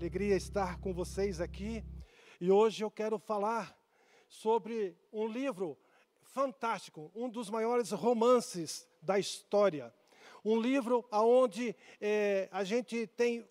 Alegria 0.00 0.34
estar 0.34 0.80
com 0.80 0.94
vocês 0.94 1.42
aqui 1.42 1.84
e 2.40 2.50
hoje 2.50 2.82
eu 2.82 2.90
quero 2.90 3.18
falar 3.18 3.78
sobre 4.30 4.96
um 5.12 5.28
livro 5.28 5.76
fantástico, 6.22 7.12
um 7.14 7.28
dos 7.28 7.50
maiores 7.50 7.90
romances 7.90 8.88
da 9.02 9.18
história. 9.18 9.92
Um 10.42 10.58
livro 10.58 11.06
onde 11.12 11.76
é, 12.00 12.48
a 12.50 12.64
gente 12.64 13.06
tem 13.08 13.46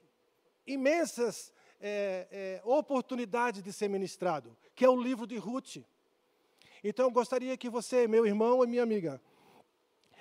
imensas 0.66 1.54
é, 1.80 2.28
é, 2.32 2.62
oportunidades 2.66 3.62
de 3.62 3.72
ser 3.72 3.88
ministrado, 3.88 4.58
que 4.74 4.84
é 4.84 4.90
o 4.90 5.00
livro 5.00 5.28
de 5.28 5.38
Ruth. 5.38 5.78
Então 6.84 7.06
eu 7.06 7.12
gostaria 7.12 7.56
que 7.58 7.70
você, 7.70 8.08
meu 8.08 8.26
irmão 8.26 8.64
e 8.64 8.68
minha 8.68 8.82
amiga, 8.82 9.22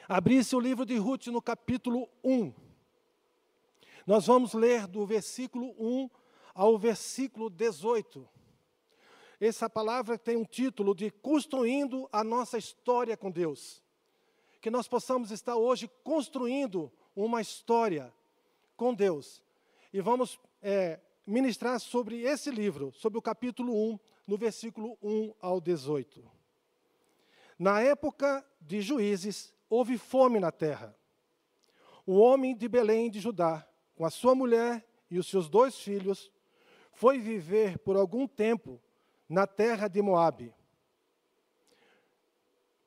abrisse 0.07 0.55
o 0.55 0.61
livro 0.61 0.85
de 0.85 0.99
Ruth 0.99 1.29
no 1.29 1.41
capítulo 1.41 2.07
1. 2.23 2.53
Nós 4.07 4.27
vamos 4.27 4.53
ler 4.53 4.87
do 4.87 5.07
versículo 5.07 5.75
1 5.79 6.18
ao 6.59 6.77
versículo 6.77 7.49
18. 7.49 8.29
Essa 9.41 9.71
palavra 9.71 10.19
tem 10.19 10.37
um 10.37 10.45
título 10.45 10.93
de 10.93 11.09
Construindo 11.09 12.09
a 12.11 12.25
Nossa 12.25 12.59
História 12.59 13.17
com 13.17 13.31
Deus. 13.31 13.81
Que 14.61 14.69
nós 14.69 14.89
possamos 14.89 15.31
estar 15.31 15.55
hoje 15.55 15.89
construindo 16.03 16.91
uma 17.15 17.41
história 17.41 18.13
com 18.77 18.93
Deus. 18.93 19.41
E 19.93 20.01
vamos 20.01 20.37
é, 20.61 20.99
ministrar 21.25 21.79
sobre 21.79 22.23
esse 22.23 22.51
livro, 22.51 22.93
sobre 22.93 23.21
o 23.21 23.23
capítulo 23.23 23.73
1, 23.93 23.99
no 24.27 24.37
versículo 24.37 24.99
1 25.01 25.35
ao 25.41 25.61
18. 25.61 26.29
Na 27.57 27.81
época 27.81 28.45
de 28.61 28.81
juízes, 28.81 29.55
houve 29.71 29.97
fome 29.97 30.41
na 30.41 30.51
terra. 30.51 30.93
O 32.05 32.19
homem 32.19 32.57
de 32.57 32.67
Belém 32.69 33.09
de 33.09 33.21
Judá 33.21 33.65
com 33.95 34.05
a 34.05 34.11
sua 34.11 34.35
mulher 34.35 34.85
e 35.09 35.21
os 35.21 35.29
seus 35.29 35.49
dois 35.49 35.79
filhos, 35.79 36.33
foi 36.99 37.21
viver 37.21 37.79
por 37.79 37.97
algum 37.97 38.27
tempo 38.27 38.81
na 39.29 39.47
terra 39.47 39.87
de 39.87 40.03
Moabe. 40.03 40.53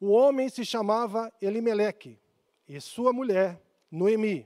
O 0.01 0.09
homem 0.09 0.49
se 0.49 0.65
chamava 0.65 1.31
Elimeleque, 1.41 2.19
e 2.67 2.81
sua 2.81 3.13
mulher, 3.13 3.61
Noemi, 3.89 4.45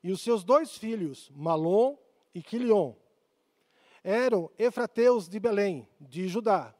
e 0.00 0.12
os 0.12 0.20
seus 0.22 0.44
dois 0.44 0.78
filhos, 0.78 1.28
Malom 1.34 1.96
e 2.32 2.40
Quilion. 2.40 2.94
Eram 4.04 4.48
efrateus 4.56 5.28
de 5.28 5.40
Belém, 5.40 5.88
de 6.00 6.28
Judá. 6.28 6.72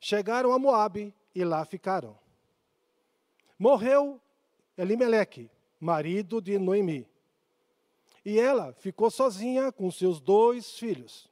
Chegaram 0.00 0.52
a 0.52 0.58
Moabe 0.58 1.14
e 1.32 1.44
lá 1.44 1.64
ficaram. 1.64 2.18
Morreu 3.56 4.20
Elimeleque, 4.76 5.48
marido 5.78 6.42
de 6.42 6.58
Noemi 6.58 7.08
e 8.24 8.40
ela 8.40 8.72
ficou 8.74 9.10
sozinha 9.10 9.70
com 9.70 9.90
seus 9.90 10.20
dois 10.20 10.78
filhos. 10.78 11.28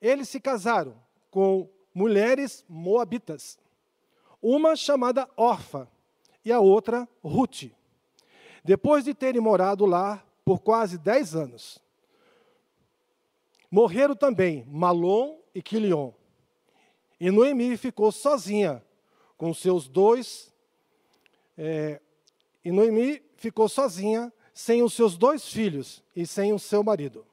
Eles 0.00 0.28
se 0.28 0.38
casaram 0.38 0.96
com 1.30 1.68
mulheres 1.94 2.64
moabitas, 2.68 3.58
uma 4.40 4.76
chamada 4.76 5.28
Orfa 5.36 5.88
e 6.44 6.52
a 6.52 6.60
outra 6.60 7.08
Ruth. 7.22 7.70
Depois 8.64 9.04
de 9.04 9.14
terem 9.14 9.40
morado 9.40 9.86
lá 9.86 10.24
por 10.44 10.60
quase 10.60 10.98
dez 10.98 11.34
anos, 11.34 11.78
morreram 13.70 14.14
também 14.14 14.64
Malom 14.66 15.38
e 15.54 15.62
Quilion. 15.62 16.12
E 17.18 17.30
Noemi 17.30 17.76
ficou 17.76 18.10
sozinha 18.10 18.84
com 19.36 19.54
seus 19.54 19.88
dois. 19.88 20.52
É, 21.56 22.00
e 22.64 22.72
Noemi 22.72 23.22
ficou 23.36 23.68
sozinha 23.68 24.32
sem 24.52 24.82
os 24.82 24.94
seus 24.94 25.16
dois 25.16 25.48
filhos 25.48 26.02
e 26.14 26.26
sem 26.26 26.52
o 26.52 26.58
seu 26.58 26.82
marido. 26.82 27.24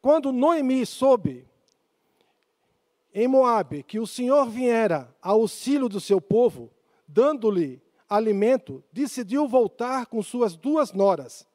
Quando 0.00 0.32
Noemi 0.32 0.86
soube 0.86 1.46
em 3.12 3.26
Moabe 3.26 3.82
que 3.82 3.98
o 3.98 4.06
Senhor 4.06 4.48
viera 4.48 5.14
ao 5.20 5.40
auxílio 5.40 5.88
do 5.88 6.00
seu 6.00 6.20
povo, 6.20 6.70
dando-lhe 7.08 7.82
alimento, 8.08 8.84
decidiu 8.92 9.48
voltar 9.48 10.06
com 10.06 10.22
suas 10.22 10.54
duas 10.54 10.92
noras 10.92 11.46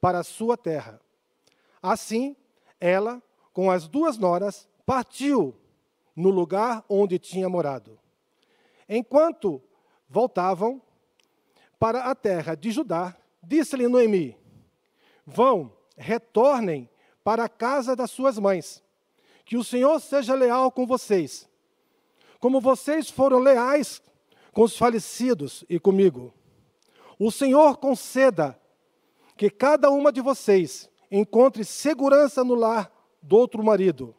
para 0.00 0.20
a 0.20 0.24
sua 0.24 0.56
terra. 0.56 1.00
Assim, 1.82 2.34
ela, 2.80 3.22
com 3.52 3.70
as 3.70 3.86
duas 3.86 4.18
noras, 4.18 4.68
partiu 4.84 5.54
no 6.16 6.30
lugar 6.30 6.84
onde 6.88 7.18
tinha 7.18 7.48
morado. 7.48 7.98
Enquanto 8.88 9.62
voltavam 10.08 10.80
para 11.78 12.04
a 12.04 12.14
terra 12.14 12.54
de 12.54 12.70
Judá, 12.70 13.16
Disse-lhe 13.46 13.88
Noemi: 13.88 14.36
Vão, 15.26 15.72
retornem 15.96 16.88
para 17.22 17.44
a 17.44 17.48
casa 17.48 17.96
das 17.96 18.10
suas 18.10 18.38
mães. 18.38 18.82
Que 19.44 19.56
o 19.56 19.64
Senhor 19.64 20.00
seja 20.00 20.34
leal 20.34 20.70
com 20.72 20.86
vocês, 20.86 21.48
como 22.40 22.60
vocês 22.60 23.10
foram 23.10 23.38
leais 23.38 24.02
com 24.52 24.62
os 24.62 24.76
falecidos 24.76 25.64
e 25.68 25.78
comigo. 25.78 26.32
O 27.18 27.30
Senhor 27.30 27.76
conceda 27.76 28.58
que 29.36 29.50
cada 29.50 29.90
uma 29.90 30.10
de 30.10 30.20
vocês 30.20 30.88
encontre 31.10 31.64
segurança 31.64 32.42
no 32.42 32.54
lar 32.54 32.90
do 33.22 33.36
outro 33.36 33.62
marido. 33.62 34.14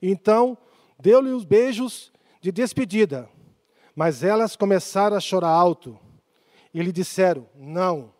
Então, 0.00 0.56
deu-lhe 0.98 1.30
os 1.30 1.44
beijos 1.44 2.12
de 2.40 2.50
despedida, 2.50 3.28
mas 3.94 4.22
elas 4.22 4.56
começaram 4.56 5.16
a 5.16 5.20
chorar 5.20 5.50
alto 5.50 5.98
e 6.72 6.80
lhe 6.80 6.92
disseram: 6.92 7.46
Não 7.54 8.12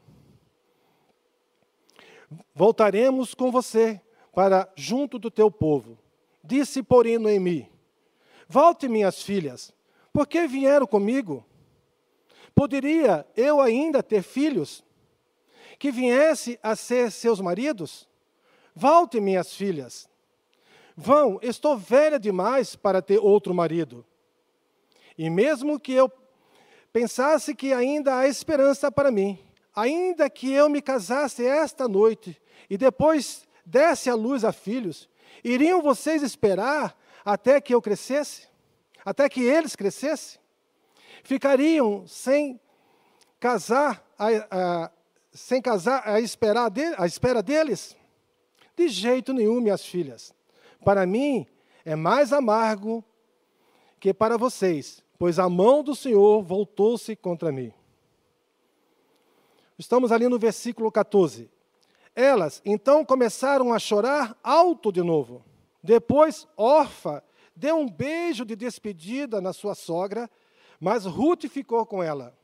Voltaremos 2.54 3.34
com 3.34 3.50
você 3.50 4.00
para 4.34 4.70
junto 4.76 5.18
do 5.18 5.30
teu 5.30 5.50
povo. 5.50 5.98
Disse, 6.42 6.82
porém, 6.82 7.18
Noemi: 7.18 7.70
Volte, 8.48 8.88
minhas 8.88 9.22
filhas, 9.22 9.72
porque 10.12 10.46
vieram 10.46 10.86
comigo? 10.86 11.44
Poderia 12.54 13.26
eu 13.36 13.60
ainda 13.60 14.02
ter 14.02 14.22
filhos 14.22 14.84
que 15.78 15.90
viesse 15.90 16.58
a 16.62 16.74
ser 16.74 17.10
seus 17.12 17.40
maridos? 17.40 18.08
Volte, 18.74 19.20
minhas 19.20 19.54
filhas. 19.54 20.08
Vão, 20.96 21.38
estou 21.42 21.76
velha 21.76 22.18
demais 22.18 22.74
para 22.74 23.00
ter 23.00 23.18
outro 23.18 23.54
marido. 23.54 24.04
E 25.16 25.30
mesmo 25.30 25.78
que 25.78 25.92
eu 25.92 26.10
pensasse 26.92 27.54
que 27.54 27.72
ainda 27.72 28.16
há 28.18 28.26
esperança 28.26 28.90
para 28.90 29.10
mim, 29.10 29.38
ainda 29.78 30.28
que 30.28 30.50
eu 30.50 30.68
me 30.68 30.82
casasse 30.82 31.46
esta 31.46 31.86
noite 31.86 32.40
e 32.68 32.76
depois 32.76 33.46
desse 33.64 34.10
a 34.10 34.14
luz 34.14 34.44
a 34.44 34.52
filhos, 34.52 35.08
iriam 35.44 35.80
vocês 35.80 36.22
esperar 36.22 36.98
até 37.24 37.60
que 37.60 37.74
eu 37.74 37.80
crescesse? 37.80 38.48
Até 39.04 39.28
que 39.28 39.40
eles 39.40 39.76
crescessem? 39.76 40.40
Ficariam 41.22 42.06
sem 42.06 42.60
casar, 43.38 44.04
a, 44.18 44.28
a, 44.50 44.90
sem 45.32 45.62
casar 45.62 46.02
a, 46.04 46.20
esperar 46.20 46.70
de, 46.70 46.82
a 46.96 47.06
espera 47.06 47.42
deles? 47.42 47.96
De 48.76 48.88
jeito 48.88 49.32
nenhum, 49.32 49.60
minhas 49.60 49.84
filhas. 49.84 50.34
Para 50.84 51.06
mim 51.06 51.46
é 51.84 51.94
mais 51.94 52.32
amargo 52.32 53.04
que 54.00 54.12
para 54.12 54.36
vocês, 54.36 55.04
pois 55.18 55.38
a 55.38 55.48
mão 55.48 55.82
do 55.82 55.94
Senhor 55.94 56.42
voltou-se 56.42 57.14
contra 57.14 57.52
mim. 57.52 57.72
Estamos 59.78 60.10
ali 60.10 60.28
no 60.28 60.38
versículo 60.38 60.90
14. 60.90 61.48
Elas 62.14 62.60
então 62.64 63.04
começaram 63.04 63.72
a 63.72 63.78
chorar 63.78 64.36
alto 64.42 64.90
de 64.90 65.02
novo. 65.02 65.44
Depois, 65.80 66.48
Orfa 66.56 67.22
deu 67.54 67.76
um 67.76 67.88
beijo 67.88 68.44
de 68.44 68.56
despedida 68.56 69.40
na 69.40 69.52
sua 69.52 69.76
sogra, 69.76 70.28
mas 70.80 71.06
Ruth 71.06 71.46
ficou 71.46 71.86
com 71.86 72.02
ela. 72.02 72.36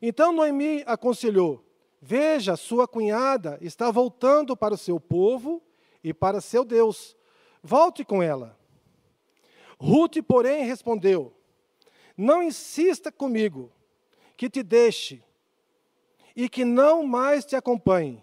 Então 0.00 0.32
Noemi 0.32 0.82
aconselhou: 0.86 1.62
Veja, 2.00 2.56
sua 2.56 2.88
cunhada 2.88 3.58
está 3.60 3.90
voltando 3.90 4.56
para 4.56 4.72
o 4.72 4.78
seu 4.78 4.98
povo 4.98 5.62
e 6.02 6.14
para 6.14 6.40
seu 6.40 6.64
Deus. 6.64 7.14
Volte 7.62 8.04
com 8.06 8.22
ela. 8.22 8.58
Ruth, 9.78 10.16
porém, 10.26 10.64
respondeu: 10.64 11.34
Não 12.16 12.42
insista 12.42 13.12
comigo 13.12 13.70
que 14.34 14.48
te 14.48 14.62
deixe 14.62 15.22
e 16.38 16.48
que 16.48 16.64
não 16.64 17.04
mais 17.04 17.44
te 17.44 17.56
acompanhe. 17.56 18.22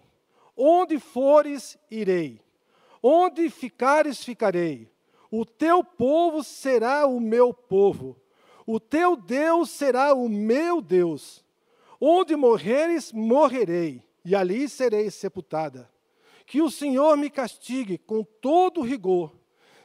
Onde 0.56 0.98
fores, 0.98 1.76
irei. 1.90 2.40
Onde 3.02 3.50
ficares, 3.50 4.24
ficarei. 4.24 4.90
O 5.30 5.44
teu 5.44 5.84
povo 5.84 6.42
será 6.42 7.06
o 7.06 7.20
meu 7.20 7.52
povo. 7.52 8.16
O 8.66 8.80
teu 8.80 9.18
Deus 9.18 9.68
será 9.68 10.14
o 10.14 10.30
meu 10.30 10.80
Deus. 10.80 11.44
Onde 12.00 12.34
morreres, 12.34 13.12
morrerei, 13.12 14.02
e 14.24 14.34
ali 14.34 14.66
serei 14.66 15.10
sepultada. 15.10 15.90
Que 16.46 16.62
o 16.62 16.70
Senhor 16.70 17.18
me 17.18 17.28
castigue 17.28 17.98
com 17.98 18.24
todo 18.24 18.80
rigor, 18.80 19.36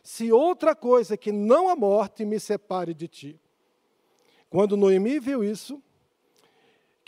se 0.01 0.31
outra 0.31 0.73
coisa 0.73 1.17
que 1.17 1.33
não 1.33 1.67
a 1.67 1.75
morte 1.75 2.23
me 2.23 2.39
separe 2.39 2.93
de 2.93 3.09
ti. 3.09 3.41
Quando 4.49 4.77
Noemi 4.77 5.19
viu 5.19 5.43
isso, 5.43 5.83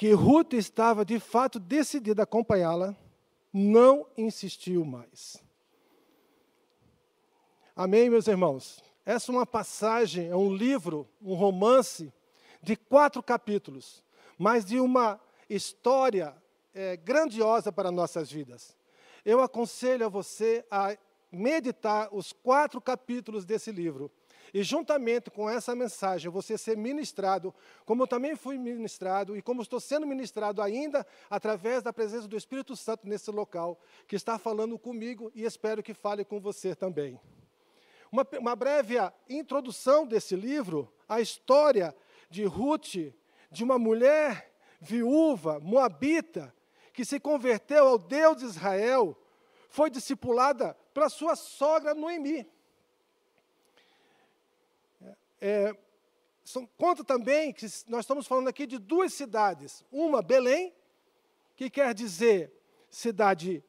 que 0.03 0.11
Ruth 0.11 0.51
estava 0.51 1.05
de 1.05 1.17
fato 1.17 1.57
decidida 1.57 2.23
a 2.23 2.25
acompanhá-la, 2.25 2.93
não 3.53 4.05
insistiu 4.17 4.83
mais. 4.83 5.41
Amém, 7.73 8.09
meus 8.09 8.27
irmãos? 8.27 8.83
Essa 9.05 9.31
é 9.31 9.35
uma 9.35 9.45
passagem, 9.45 10.27
é 10.27 10.35
um 10.35 10.53
livro, 10.53 11.07
um 11.21 11.33
romance 11.35 12.11
de 12.61 12.75
quatro 12.75 13.23
capítulos, 13.23 14.03
mas 14.37 14.65
de 14.65 14.77
uma 14.77 15.21
história 15.49 16.35
é, 16.75 16.97
grandiosa 16.97 17.71
para 17.71 17.89
nossas 17.89 18.29
vidas. 18.29 18.75
Eu 19.23 19.39
aconselho 19.39 20.05
a 20.05 20.09
você 20.09 20.65
a 20.69 20.97
meditar 21.33 22.09
os 22.11 22.31
quatro 22.31 22.79
capítulos 22.79 23.43
desse 23.43 23.71
livro 23.71 24.11
e 24.53 24.61
juntamente 24.61 25.31
com 25.31 25.49
essa 25.49 25.75
mensagem, 25.75 26.29
você 26.29 26.57
ser 26.59 26.77
ministrado, 26.77 27.53
como 27.85 28.03
eu 28.03 28.07
também 28.07 28.35
fui 28.35 28.55
ministrado 28.55 29.35
e 29.35 29.41
como 29.41 29.63
estou 29.63 29.79
sendo 29.79 30.05
ministrado 30.05 30.61
ainda 30.61 31.05
através 31.27 31.81
da 31.81 31.91
presença 31.91 32.27
do 32.27 32.37
Espírito 32.37 32.75
Santo 32.75 33.07
nesse 33.07 33.31
local, 33.31 33.79
que 34.07 34.15
está 34.15 34.37
falando 34.37 34.77
comigo 34.77 35.31
e 35.33 35.43
espero 35.43 35.81
que 35.81 35.93
fale 35.93 36.23
com 36.23 36.39
você 36.39 36.75
também. 36.75 37.19
Uma, 38.11 38.27
uma 38.39 38.55
breve 38.55 38.95
introdução 39.27 40.05
desse 40.05 40.35
livro, 40.35 40.93
a 41.09 41.19
história 41.19 41.95
de 42.29 42.45
Ruth, 42.45 43.11
de 43.49 43.63
uma 43.63 43.79
mulher 43.79 44.53
viúva, 44.79 45.59
moabita, 45.59 46.53
que 46.93 47.03
se 47.03 47.19
converteu 47.19 47.87
ao 47.87 47.97
Deus 47.97 48.37
de 48.37 48.45
Israel, 48.45 49.17
foi 49.67 49.89
discipulada 49.89 50.77
pela 50.93 51.09
sua 51.09 51.35
sogra 51.35 51.93
Noemi. 51.93 52.47
É, 55.41 55.75
são, 56.43 56.65
conta 56.77 57.03
também 57.03 57.51
que 57.51 57.65
nós 57.87 58.01
estamos 58.01 58.27
falando 58.27 58.47
aqui 58.47 58.65
de 58.65 58.77
duas 58.77 59.13
cidades. 59.13 59.83
Uma, 59.91 60.21
Belém, 60.21 60.73
que 61.55 61.69
quer 61.69 61.93
dizer 61.93 62.53
cidade, 62.89 63.63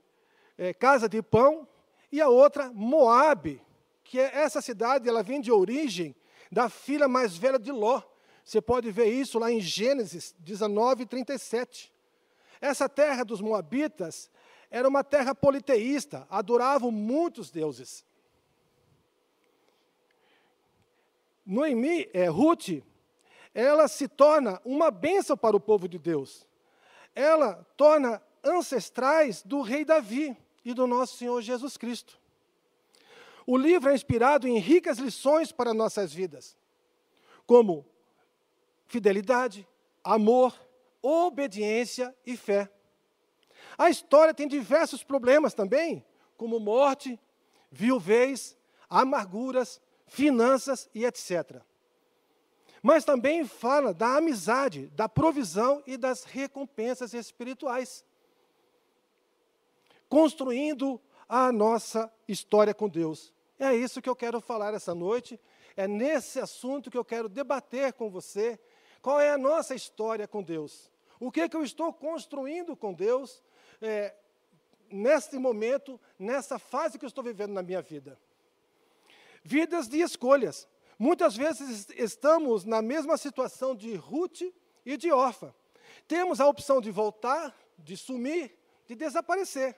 é, 0.59 0.73
casa 0.75 1.09
de 1.09 1.23
pão, 1.23 1.67
e 2.13 2.21
a 2.21 2.29
outra, 2.29 2.71
Moabe, 2.73 3.61
que 4.05 4.21
é 4.21 4.37
essa 4.37 4.61
cidade, 4.61 5.09
ela 5.09 5.23
vem 5.23 5.41
de 5.41 5.51
origem 5.51 6.15
da 6.51 6.69
filha 6.69 7.09
mais 7.09 7.37
velha 7.37 7.59
de 7.59 7.73
Ló. 7.73 8.03
Você 8.45 8.61
pode 8.61 8.91
ver 8.91 9.07
isso 9.07 9.39
lá 9.39 9.51
em 9.51 9.61
Gênesis 9.61 10.35
19, 10.39 11.07
37. 11.07 11.93
Essa 12.61 12.89
terra 12.89 13.25
dos 13.25 13.41
Moabitas 13.41 14.31
era 14.75 14.89
uma 14.89 15.05
terra 15.05 15.37
politeísta, 15.37 16.27
adoravam 16.29 16.91
muitos 16.91 17.49
deuses. 17.49 18.05
Noemi, 21.47 22.11
é, 22.13 22.27
Ruth, 22.27 22.83
ela 23.55 23.87
se 23.87 24.09
torna 24.09 24.61
uma 24.65 24.91
bênção 24.91 25.37
para 25.37 25.57
o 25.57 25.61
povo 25.61 25.87
de 25.87 25.97
Deus. 25.97 26.45
Ela 27.15 27.65
torna 27.77 28.21
ancestrais 28.43 29.45
do 29.45 29.61
rei 29.61 29.85
Davi 29.85 30.37
e 30.65 30.75
do 30.75 30.89
nosso 30.89 31.19
Senhor 31.19 31.41
Jesus 31.41 31.77
Cristo. 31.77 32.19
O 33.47 33.57
livro 33.57 33.91
é 33.91 33.95
inspirado 33.95 34.49
em 34.49 34.59
ricas 34.59 34.99
lições 34.99 35.53
para 35.53 35.73
nossas 35.73 36.13
vidas, 36.13 36.57
como 37.47 37.87
fidelidade, 38.89 39.69
amor, 40.03 40.53
obediência 41.01 42.13
e 42.27 42.37
fé. 42.37 42.74
A 43.77 43.91
história 43.91 44.35
tem 44.35 44.47
diversos 44.47 45.03
problemas 45.03 45.55
também, 45.55 46.05
como 46.37 46.61
morte, 46.61 47.19
viuvez, 47.71 48.57
amarguras, 48.89 49.81
finanças 50.07 50.89
e 50.95 51.05
etc. 51.05 51.61
Mas 52.83 53.05
também 53.05 53.47
fala 53.47 53.95
da 53.95 54.17
amizade, 54.17 54.89
da 54.89 55.09
provisão 55.09 55.83
e 55.87 55.97
das 55.97 56.25
recompensas 56.25 57.15
espirituais. 57.15 58.05
Construindo 60.09 61.01
a 61.29 61.51
nossa 61.51 62.13
história 62.29 62.75
com 62.75 62.89
Deus. 62.89 63.33
É 63.59 63.75
isso 63.75 64.03
que 64.03 64.09
eu 64.09 64.15
quero 64.15 64.41
falar 64.41 64.75
essa 64.75 64.95
noite. 64.95 65.41
É 65.77 65.89
nesse 65.89 66.39
assunto 66.39 66.91
que 66.91 66.99
eu 66.99 67.05
quero 67.05 67.29
debater 67.29 67.93
com 67.95 68.11
você. 68.11 68.61
Qual 69.01 69.21
é 69.21 69.31
a 69.31 69.39
nossa 69.39 69.75
história 69.75 70.29
com 70.29 70.43
Deus? 70.43 70.91
O 71.19 71.31
que, 71.33 71.41
é 71.41 71.49
que 71.49 71.57
eu 71.57 71.65
estou 71.65 71.93
construindo 71.93 72.77
com 72.77 72.93
Deus 72.93 73.43
é, 73.85 74.15
neste 74.91 75.39
momento, 75.39 76.01
nessa 76.19 76.59
fase 76.59 76.99
que 76.99 77.05
eu 77.05 77.09
estou 77.09 77.23
vivendo 77.23 77.53
na 77.53 77.63
minha 77.63 77.83
vida? 77.83 78.19
Vidas 79.43 79.89
de 79.89 80.01
escolhas. 80.01 80.67
Muitas 80.99 81.37
vezes 81.37 81.89
estamos 81.91 82.65
na 82.65 82.81
mesma 82.81 83.17
situação 83.17 83.75
de 83.75 83.95
Ruth 83.95 84.41
e 84.87 84.97
de 84.97 85.13
Orfa. 85.13 85.55
Temos 86.09 86.41
a 86.41 86.49
opção 86.49 86.81
de 86.81 86.91
voltar, 86.91 87.55
de 87.79 87.97
sumir, 87.97 88.57
de 88.87 88.95
desaparecer 88.95 89.77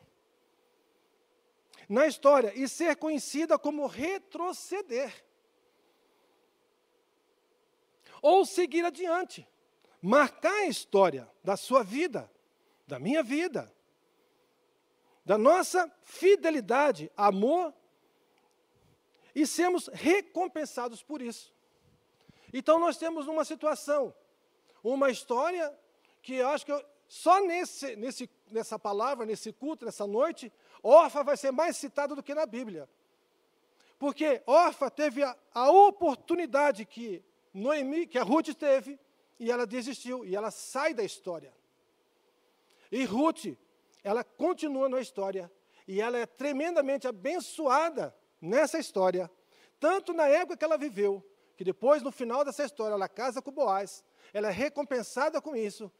na 1.88 2.06
história 2.06 2.52
e 2.54 2.68
ser 2.68 2.96
conhecida 2.96 3.58
como 3.58 3.86
retroceder. 3.86 5.24
Ou 8.22 8.44
seguir 8.44 8.84
adiante, 8.84 9.46
marcar 10.02 10.52
a 10.52 10.66
história 10.66 11.30
da 11.44 11.56
sua 11.56 11.82
vida, 11.82 12.30
da 12.86 12.98
minha 12.98 13.22
vida, 13.22 13.72
da 15.26 15.36
nossa 15.36 15.92
fidelidade, 16.04 17.10
amor 17.16 17.74
e 19.34 19.44
sermos 19.44 19.88
recompensados 19.88 21.02
por 21.02 21.20
isso. 21.20 21.52
Então 22.54 22.78
nós 22.78 22.96
temos 22.96 23.26
uma 23.26 23.44
situação, 23.44 24.14
uma 24.84 25.10
história 25.10 25.76
que 26.22 26.36
eu 26.36 26.48
acho 26.48 26.64
que 26.64 26.70
eu, 26.70 26.82
só 27.08 27.40
nesse, 27.44 27.96
nesse, 27.96 28.30
nessa 28.52 28.78
palavra, 28.78 29.26
nesse 29.26 29.52
culto, 29.52 29.84
nessa 29.84 30.06
noite, 30.06 30.52
Orfa 30.80 31.24
vai 31.24 31.36
ser 31.36 31.50
mais 31.50 31.76
citado 31.76 32.14
do 32.14 32.22
que 32.22 32.32
na 32.32 32.46
Bíblia. 32.46 32.88
Porque 33.98 34.40
Orfa 34.46 34.88
teve 34.88 35.24
a, 35.24 35.36
a 35.52 35.70
oportunidade 35.70 36.84
que 36.84 37.24
Noemi, 37.52 38.06
que 38.06 38.18
a 38.18 38.22
Ruth 38.22 38.54
teve, 38.54 38.96
e 39.40 39.50
ela 39.50 39.66
desistiu, 39.66 40.24
e 40.24 40.36
ela 40.36 40.52
sai 40.52 40.94
da 40.94 41.02
história. 41.02 41.52
E 42.92 43.04
Ruth, 43.04 43.56
ela 44.06 44.22
continua 44.22 44.88
na 44.88 45.00
história, 45.00 45.50
e 45.88 46.00
ela 46.00 46.16
é 46.16 46.26
tremendamente 46.26 47.08
abençoada 47.08 48.14
nessa 48.40 48.78
história, 48.78 49.28
tanto 49.80 50.12
na 50.12 50.28
época 50.28 50.56
que 50.56 50.64
ela 50.64 50.78
viveu, 50.78 51.28
que 51.56 51.64
depois, 51.64 52.04
no 52.04 52.12
final 52.12 52.44
dessa 52.44 52.64
história, 52.64 52.94
ela 52.94 53.08
casa 53.08 53.42
com 53.42 53.50
Boaz, 53.50 54.04
ela 54.32 54.46
é 54.46 54.52
recompensada 54.52 55.42
com 55.42 55.56
isso, 55.56 55.90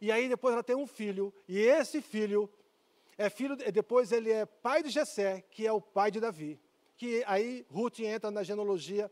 e 0.00 0.12
aí 0.12 0.28
depois 0.28 0.52
ela 0.52 0.62
tem 0.62 0.76
um 0.76 0.86
filho, 0.86 1.34
e 1.48 1.58
esse 1.58 2.00
filho 2.00 2.48
é 3.18 3.28
filho, 3.28 3.56
depois 3.56 4.12
ele 4.12 4.30
é 4.30 4.46
pai 4.46 4.84
de 4.84 4.90
Jessé, 4.90 5.40
que 5.50 5.66
é 5.66 5.72
o 5.72 5.80
pai 5.80 6.12
de 6.12 6.20
Davi, 6.20 6.60
que 6.96 7.24
aí 7.26 7.66
Ruth 7.68 7.98
entra 7.98 8.30
na 8.30 8.44
genealogia 8.44 9.10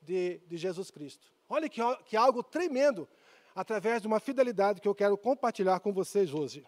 de, 0.00 0.38
de 0.46 0.56
Jesus 0.56 0.90
Cristo. 0.90 1.30
Olha 1.46 1.68
que, 1.68 1.82
que 2.06 2.16
algo 2.16 2.42
tremendo, 2.42 3.06
através 3.54 4.00
de 4.00 4.08
uma 4.08 4.20
fidelidade 4.20 4.80
que 4.80 4.88
eu 4.88 4.94
quero 4.94 5.18
compartilhar 5.18 5.80
com 5.80 5.92
vocês 5.92 6.32
hoje. 6.32 6.66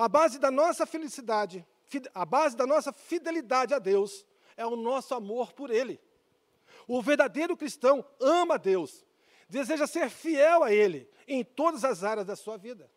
A 0.00 0.08
base 0.08 0.38
da 0.38 0.50
nossa 0.50 0.86
felicidade 0.86 1.66
a 2.14 2.24
base 2.24 2.56
da 2.56 2.66
nossa 2.66 2.90
fidelidade 2.90 3.74
a 3.74 3.78
Deus 3.78 4.24
é 4.56 4.64
o 4.64 4.74
nosso 4.74 5.14
amor 5.14 5.52
por 5.52 5.70
Ele. 5.70 6.00
O 6.88 7.02
verdadeiro 7.02 7.54
cristão 7.54 8.02
ama 8.18 8.58
Deus, 8.58 9.04
deseja 9.46 9.86
ser 9.86 10.08
fiel 10.08 10.62
a 10.62 10.72
Ele 10.72 11.06
em 11.28 11.44
todas 11.44 11.84
as 11.84 12.02
áreas 12.02 12.26
da 12.26 12.34
sua 12.34 12.56
vida. 12.56 12.90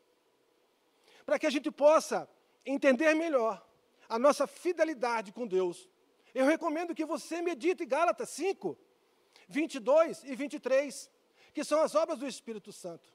Para 1.25 1.37
que 1.37 1.45
a 1.45 1.49
gente 1.49 1.69
possa 1.69 2.29
entender 2.65 3.13
melhor 3.15 3.61
a 4.07 4.17
nossa 4.17 4.47
fidelidade 4.47 5.33
com 5.33 5.45
Deus, 5.45 5.89
eu 6.33 6.45
recomendo 6.45 6.95
que 6.95 7.05
você 7.05 7.41
medite 7.41 7.85
Gálatas 7.85 8.29
5, 8.29 8.77
22 9.49 10.23
e 10.23 10.35
23, 10.37 11.11
que 11.53 11.65
são 11.65 11.81
as 11.81 11.95
obras 11.95 12.17
do 12.17 12.25
Espírito 12.25 12.71
Santo. 12.71 13.11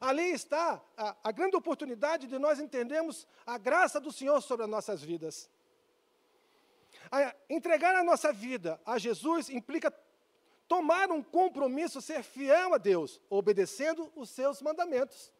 Ali 0.00 0.30
está 0.30 0.82
a, 0.96 1.14
a 1.22 1.30
grande 1.30 1.56
oportunidade 1.56 2.26
de 2.26 2.38
nós 2.38 2.58
entendermos 2.58 3.26
a 3.46 3.58
graça 3.58 4.00
do 4.00 4.10
Senhor 4.10 4.40
sobre 4.40 4.64
as 4.64 4.70
nossas 4.70 5.02
vidas. 5.02 5.50
A, 7.12 7.34
entregar 7.50 7.94
a 7.94 8.02
nossa 8.02 8.32
vida 8.32 8.80
a 8.86 8.98
Jesus 8.98 9.50
implica 9.50 9.92
tomar 10.66 11.10
um 11.10 11.22
compromisso, 11.22 12.00
ser 12.00 12.22
fiel 12.22 12.72
a 12.72 12.78
Deus, 12.78 13.20
obedecendo 13.28 14.10
os 14.14 14.30
seus 14.30 14.62
mandamentos. 14.62 15.32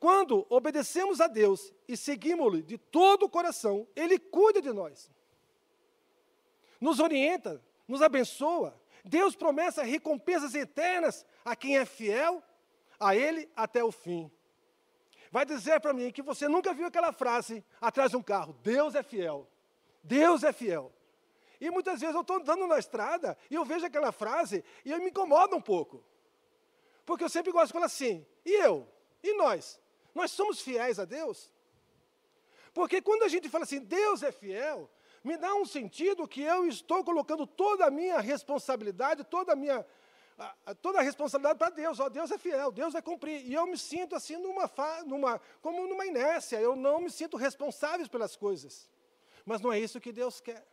quando 0.00 0.44
obedecemos 0.50 1.20
a 1.20 1.28
Deus 1.28 1.72
e 1.86 1.96
seguimos-lhe 1.96 2.62
de 2.62 2.76
todo 2.76 3.26
o 3.26 3.28
coração, 3.28 3.86
Ele 3.94 4.18
cuida 4.18 4.60
de 4.60 4.72
nós. 4.72 5.08
Nos 6.80 6.98
orienta, 6.98 7.62
nos 7.86 8.02
abençoa. 8.02 8.74
Deus 9.04 9.36
promessa 9.36 9.84
recompensas 9.84 10.56
eternas 10.56 11.24
a 11.44 11.54
quem 11.54 11.78
é 11.78 11.84
fiel 11.84 12.42
a 13.02 13.16
Ele 13.16 13.48
até 13.56 13.82
o 13.82 13.90
fim. 13.90 14.30
Vai 15.30 15.44
dizer 15.44 15.80
para 15.80 15.92
mim 15.92 16.10
que 16.10 16.22
você 16.22 16.48
nunca 16.48 16.72
viu 16.74 16.86
aquela 16.86 17.12
frase 17.12 17.64
atrás 17.80 18.10
de 18.10 18.16
um 18.16 18.22
carro: 18.22 18.56
Deus 18.62 18.94
é 18.94 19.02
fiel. 19.02 19.48
Deus 20.02 20.42
é 20.44 20.52
fiel. 20.52 20.92
E 21.60 21.70
muitas 21.70 22.00
vezes 22.00 22.14
eu 22.14 22.22
estou 22.22 22.36
andando 22.36 22.66
na 22.66 22.78
estrada 22.78 23.36
e 23.50 23.54
eu 23.54 23.64
vejo 23.64 23.86
aquela 23.86 24.12
frase 24.12 24.64
e 24.84 24.90
eu 24.90 24.98
me 24.98 25.10
incomoda 25.10 25.54
um 25.56 25.60
pouco. 25.60 26.04
Porque 27.04 27.24
eu 27.24 27.28
sempre 27.28 27.52
gosto 27.52 27.68
de 27.68 27.72
falar 27.72 27.86
assim: 27.86 28.26
e 28.44 28.52
eu? 28.52 28.88
E 29.22 29.36
nós? 29.36 29.80
Nós 30.14 30.30
somos 30.30 30.60
fiéis 30.60 30.98
a 30.98 31.04
Deus? 31.04 31.52
Porque 32.74 33.00
quando 33.00 33.22
a 33.22 33.28
gente 33.28 33.48
fala 33.48 33.64
assim, 33.64 33.80
Deus 33.80 34.22
é 34.22 34.32
fiel, 34.32 34.90
me 35.22 35.36
dá 35.36 35.54
um 35.54 35.64
sentido 35.64 36.26
que 36.26 36.42
eu 36.42 36.66
estou 36.66 37.04
colocando 37.04 37.46
toda 37.46 37.86
a 37.86 37.90
minha 37.90 38.18
responsabilidade, 38.18 39.24
toda 39.24 39.52
a 39.52 39.56
minha 39.56 39.86
toda 40.80 40.98
a 40.98 41.02
responsabilidade 41.02 41.58
para 41.58 41.70
Deus. 41.70 42.00
Ó, 42.00 42.08
Deus 42.08 42.30
é 42.30 42.38
fiel, 42.38 42.72
Deus 42.72 42.92
vai 42.92 43.02
cumprir. 43.02 43.44
E 43.46 43.54
eu 43.54 43.66
me 43.66 43.76
sinto 43.76 44.14
assim 44.14 44.36
numa, 44.36 44.70
numa 45.06 45.40
como 45.60 45.86
numa 45.86 46.06
inércia. 46.06 46.60
Eu 46.60 46.76
não 46.76 47.00
me 47.00 47.10
sinto 47.10 47.36
responsável 47.36 48.08
pelas 48.08 48.36
coisas. 48.36 48.88
Mas 49.44 49.60
não 49.60 49.72
é 49.72 49.78
isso 49.78 50.00
que 50.00 50.12
Deus 50.12 50.40
quer. 50.40 50.66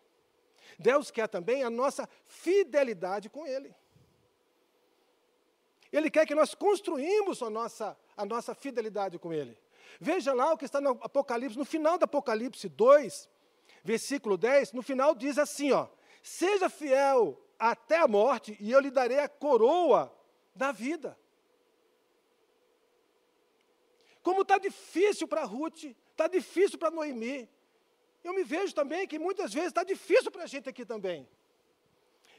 Deus 0.77 1.11
quer 1.11 1.27
também 1.27 1.63
a 1.63 1.69
nossa 1.69 2.07
fidelidade 2.25 3.29
com 3.29 3.45
Ele. 3.45 3.75
Ele 5.91 6.09
quer 6.09 6.25
que 6.25 6.35
nós 6.35 6.53
construímos 6.53 7.41
a 7.41 7.49
nossa, 7.49 7.97
a 8.15 8.25
nossa 8.25 8.53
fidelidade 8.53 9.17
com 9.17 9.33
Ele. 9.33 9.57
Veja 9.99 10.33
lá 10.33 10.53
o 10.53 10.57
que 10.57 10.65
está 10.65 10.79
no 10.79 10.91
Apocalipse, 11.01 11.57
no 11.57 11.65
final 11.65 11.97
do 11.97 12.05
Apocalipse 12.05 12.69
2, 12.69 13.29
versículo 13.83 14.38
10, 14.38 14.73
no 14.73 14.81
final 14.81 15.15
diz 15.15 15.38
assim, 15.38 15.71
ó, 15.71 15.88
seja 16.21 16.69
fiel 16.69 17.39
até 17.59 17.97
a 17.97 18.07
morte 18.07 18.57
e 18.59 18.71
eu 18.71 18.79
lhe 18.79 18.89
darei 18.89 19.19
a 19.19 19.27
coroa 19.27 20.15
da 20.55 20.71
vida. 20.71 21.19
Como 24.23 24.41
está 24.41 24.57
difícil 24.57 25.27
para 25.27 25.43
Ruth, 25.43 25.83
está 26.11 26.27
difícil 26.27 26.79
para 26.79 26.89
Noemi. 26.89 27.49
Eu 28.23 28.33
me 28.33 28.43
vejo 28.43 28.73
também 28.73 29.07
que 29.07 29.19
muitas 29.19 29.53
vezes 29.53 29.69
está 29.69 29.83
difícil 29.83 30.31
para 30.31 30.43
a 30.43 30.47
gente 30.47 30.69
aqui 30.69 30.85
também. 30.85 31.27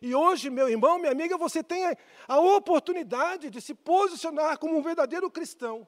E 0.02 0.14
hoje, 0.14 0.48
meu 0.48 0.68
irmão, 0.68 0.98
minha 0.98 1.12
amiga, 1.12 1.36
você 1.36 1.62
tem 1.62 1.84
a 2.26 2.40
oportunidade 2.40 3.50
de 3.50 3.60
se 3.60 3.74
posicionar 3.74 4.58
como 4.58 4.76
um 4.76 4.82
verdadeiro 4.82 5.30
cristão, 5.30 5.86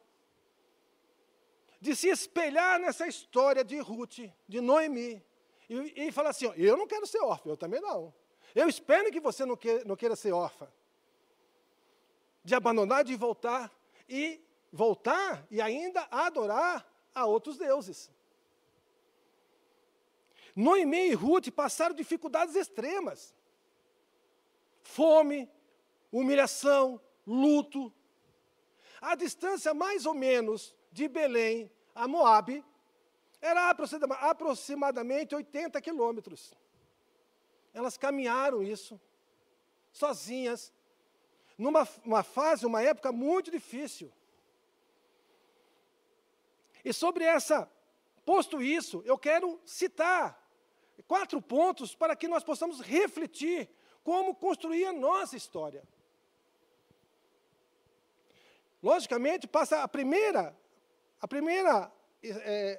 de 1.81 1.97
se 1.97 2.09
espelhar 2.09 2.79
nessa 2.79 3.07
história 3.07 3.65
de 3.65 3.79
Ruth, 3.79 4.19
de 4.47 4.61
Noemi, 4.61 5.25
e, 5.69 6.09
e 6.09 6.13
falar 6.13 6.31
assim: 6.31 6.47
ó, 6.47 6.53
eu 6.55 6.77
não 6.77 6.87
quero 6.87 7.07
ser 7.07 7.21
órfã, 7.21 7.51
eu 7.51 7.57
também 7.57 7.81
não. 7.81 8.13
Eu 8.55 8.69
espero 8.69 9.11
que 9.11 9.21
você 9.21 9.45
não 9.45 9.57
queira, 9.57 9.85
não 9.85 9.97
queira 9.97 10.17
ser 10.17 10.33
órfã. 10.33 10.69
De 12.45 12.55
abandonar, 12.55 13.05
de 13.05 13.17
voltar, 13.17 13.71
e 14.09 14.41
voltar 14.73 15.47
e 15.51 15.61
ainda 15.61 16.07
adorar 16.11 16.87
a 17.15 17.27
outros 17.27 17.57
deuses. 17.57 18.11
Noemi 20.55 21.09
e 21.09 21.15
Ruth 21.15 21.51
passaram 21.51 21.95
dificuldades 21.95 22.55
extremas 22.55 23.35
fome, 24.83 25.49
humilhação, 26.11 27.01
luto. 27.27 27.93
A 29.01 29.15
distância 29.15 29.73
mais 29.73 30.05
ou 30.05 30.15
menos 30.15 30.75
de 30.91 31.09
Belém 31.09 31.71
a 31.95 32.07
Moabe 32.07 32.65
era 33.41 33.71
aproximadamente 33.71 35.35
80 35.35 35.81
quilômetros. 35.81 36.55
Elas 37.73 37.97
caminharam 37.97 38.63
isso, 38.63 39.01
sozinhas, 39.91 40.73
numa 41.57 41.89
uma 42.05 42.23
fase, 42.23 42.67
uma 42.67 42.83
época 42.83 43.13
muito 43.13 43.51
difícil. 43.51 44.13
E 46.85 46.93
sobre 46.93 47.25
essa, 47.25 47.71
posto 48.25 48.61
isso, 48.61 49.03
eu 49.05 49.17
quero 49.17 49.61
citar 49.65 50.41
quatro 51.07 51.41
pontos 51.41 51.95
para 51.95 52.17
que 52.17 52.29
nós 52.29 52.43
possamos 52.43 52.81
refletir 52.81 53.69
como 54.03 54.35
construir 54.35 54.87
a 54.87 54.93
nossa 54.93 55.37
história. 55.37 55.83
Logicamente, 58.83 59.47
passa 59.47 59.83
a 59.83 59.89
primeira, 59.89 60.57
a 61.21 61.29
primeira 61.29 61.93
é, 62.23 62.31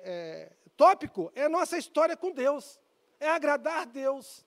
é, 0.04 0.52
tópico 0.76 1.32
é 1.34 1.44
a 1.44 1.50
nossa 1.50 1.78
história 1.78 2.18
com 2.18 2.32
Deus, 2.32 2.80
é 3.20 3.30
agradar 3.30 3.86
Deus. 3.86 4.46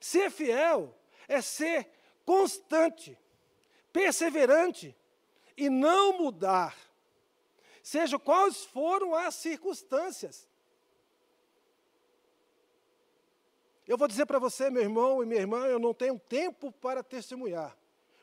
Ser 0.00 0.30
fiel 0.30 0.94
é 1.26 1.40
ser 1.40 1.90
constante, 2.24 3.18
perseverante 3.92 4.96
e 5.56 5.68
não 5.68 6.18
mudar, 6.18 6.76
seja 7.82 8.18
quais 8.18 8.64
foram 8.64 9.14
as 9.14 9.34
circunstâncias. 9.34 10.48
Eu 13.86 13.96
vou 13.96 14.06
dizer 14.06 14.26
para 14.26 14.38
você, 14.38 14.68
meu 14.68 14.82
irmão 14.82 15.22
e 15.22 15.26
minha 15.26 15.40
irmã, 15.40 15.66
eu 15.66 15.78
não 15.78 15.94
tenho 15.94 16.18
tempo 16.18 16.70
para 16.70 17.02
testemunhar. 17.02 17.74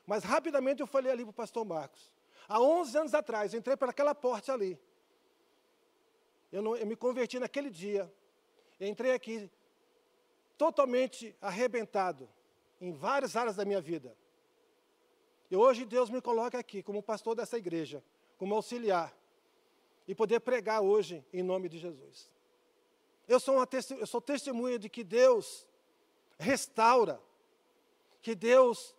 Mas 0.05 0.23
rapidamente 0.23 0.81
eu 0.81 0.87
falei 0.87 1.11
ali 1.11 1.23
para 1.23 1.31
o 1.31 1.33
pastor 1.33 1.65
Marcos. 1.65 2.13
Há 2.47 2.61
11 2.61 2.97
anos 2.99 3.13
atrás, 3.15 3.53
eu 3.53 3.59
entrei 3.59 3.75
para 3.75 3.89
aquela 3.89 4.13
porta 4.13 4.53
ali. 4.53 4.79
Eu, 6.51 6.61
não, 6.61 6.77
eu 6.77 6.85
me 6.85 6.95
converti 6.95 7.39
naquele 7.39 7.71
dia. 7.71 8.13
Entrei 8.79 9.13
aqui 9.13 9.49
totalmente 10.57 11.35
arrebentado 11.41 12.29
em 12.79 12.91
várias 12.91 13.35
áreas 13.35 13.55
da 13.55 13.65
minha 13.65 13.81
vida. 13.81 14.15
E 15.49 15.55
hoje 15.55 15.85
Deus 15.85 16.09
me 16.09 16.21
coloca 16.21 16.57
aqui 16.57 16.81
como 16.81 17.03
pastor 17.03 17.35
dessa 17.35 17.57
igreja, 17.57 18.03
como 18.37 18.55
auxiliar, 18.55 19.15
e 20.07 20.13
poder 20.13 20.39
pregar 20.39 20.81
hoje 20.81 21.23
em 21.33 21.43
nome 21.43 21.69
de 21.69 21.77
Jesus. 21.77 22.29
Eu 23.27 23.39
sou, 23.39 23.55
uma, 23.55 23.67
eu 23.97 24.07
sou 24.07 24.21
testemunha 24.21 24.77
de 24.77 24.89
que 24.89 25.03
Deus 25.03 25.67
restaura, 26.37 27.19
que 28.21 28.35
Deus 28.35 28.95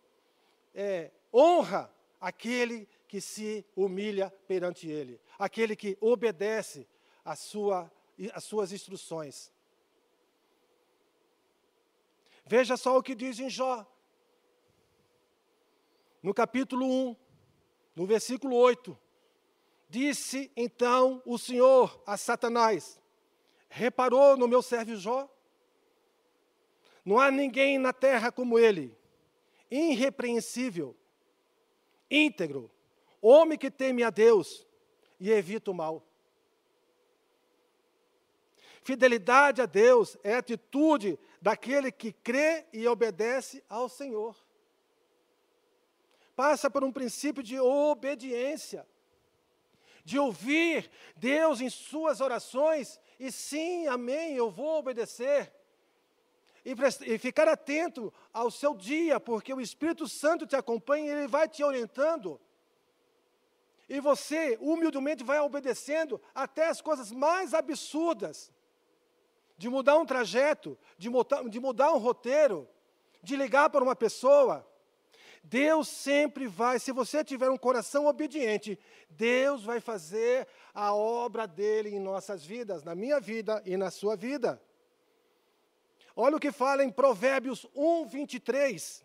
é, 0.74 1.10
honra 1.32 1.92
aquele 2.20 2.88
que 3.06 3.20
se 3.20 3.64
humilha 3.76 4.32
perante 4.48 4.88
Ele, 4.88 5.20
aquele 5.38 5.76
que 5.76 5.96
obedece 6.00 6.88
às 7.24 7.38
sua, 7.38 7.90
suas 8.40 8.72
instruções. 8.72 9.52
Veja 12.46 12.76
só 12.76 12.96
o 12.96 13.02
que 13.02 13.14
diz 13.14 13.40
em 13.40 13.50
Jó, 13.50 13.84
no 16.22 16.32
capítulo 16.32 16.86
1, 16.86 17.16
no 17.96 18.06
versículo 18.06 18.54
8. 18.54 18.96
Disse 19.88 20.50
então 20.56 21.20
o 21.26 21.38
Senhor 21.38 22.00
a 22.06 22.16
Satanás: 22.16 23.00
Reparou 23.68 24.36
no 24.36 24.46
meu 24.46 24.62
servo 24.62 24.94
Jó? 24.94 25.28
Não 27.04 27.18
há 27.18 27.32
ninguém 27.32 27.78
na 27.78 27.92
terra 27.92 28.30
como 28.30 28.58
ele, 28.58 28.96
irrepreensível, 29.68 30.96
íntegro, 32.08 32.70
homem 33.20 33.58
que 33.58 33.70
teme 33.70 34.04
a 34.04 34.10
Deus 34.10 34.64
e 35.18 35.30
evita 35.32 35.72
o 35.72 35.74
mal. 35.74 36.04
Fidelidade 38.82 39.60
a 39.60 39.66
Deus 39.66 40.16
é 40.22 40.34
atitude 40.34 41.18
daquele 41.40 41.90
que 41.92 42.12
crê 42.12 42.66
e 42.72 42.86
obedece 42.86 43.62
ao 43.68 43.88
Senhor. 43.88 44.36
Passa 46.34 46.70
por 46.70 46.84
um 46.84 46.92
princípio 46.92 47.42
de 47.42 47.58
obediência, 47.58 48.86
de 50.04 50.18
ouvir 50.18 50.90
Deus 51.16 51.60
em 51.60 51.70
suas 51.70 52.20
orações 52.20 53.00
e 53.18 53.32
sim, 53.32 53.86
amém, 53.86 54.34
eu 54.34 54.50
vou 54.50 54.78
obedecer. 54.78 55.52
E, 56.64 56.74
e 57.06 57.18
ficar 57.18 57.48
atento 57.48 58.12
ao 58.32 58.50
seu 58.50 58.74
dia, 58.74 59.20
porque 59.20 59.54
o 59.54 59.60
Espírito 59.60 60.08
Santo 60.08 60.46
te 60.46 60.56
acompanha 60.56 61.06
e 61.06 61.16
ele 61.16 61.28
vai 61.28 61.48
te 61.48 61.62
orientando. 61.62 62.40
E 63.88 64.00
você, 64.00 64.58
humildemente, 64.60 65.22
vai 65.22 65.38
obedecendo 65.38 66.20
até 66.34 66.68
as 66.68 66.80
coisas 66.80 67.12
mais 67.12 67.54
absurdas. 67.54 68.52
De 69.56 69.68
mudar 69.68 69.96
um 69.96 70.06
trajeto, 70.06 70.78
de 70.98 71.08
mudar, 71.08 71.48
de 71.48 71.60
mudar 71.60 71.92
um 71.92 71.98
roteiro, 71.98 72.68
de 73.22 73.36
ligar 73.36 73.70
para 73.70 73.82
uma 73.82 73.96
pessoa. 73.96 74.66
Deus 75.42 75.88
sempre 75.88 76.46
vai, 76.46 76.78
se 76.78 76.90
você 76.90 77.22
tiver 77.22 77.48
um 77.50 77.56
coração 77.56 78.06
obediente, 78.06 78.78
Deus 79.08 79.62
vai 79.62 79.80
fazer 79.80 80.46
a 80.74 80.92
obra 80.92 81.46
dele 81.46 81.90
em 81.90 82.00
nossas 82.00 82.44
vidas, 82.44 82.82
na 82.82 82.94
minha 82.94 83.20
vida 83.20 83.62
e 83.64 83.76
na 83.76 83.90
sua 83.90 84.16
vida. 84.16 84.60
Olha 86.16 86.36
o 86.36 86.40
que 86.40 86.50
fala 86.50 86.82
em 86.82 86.90
Provérbios 86.90 87.66
1, 87.74 88.06
23. 88.06 89.04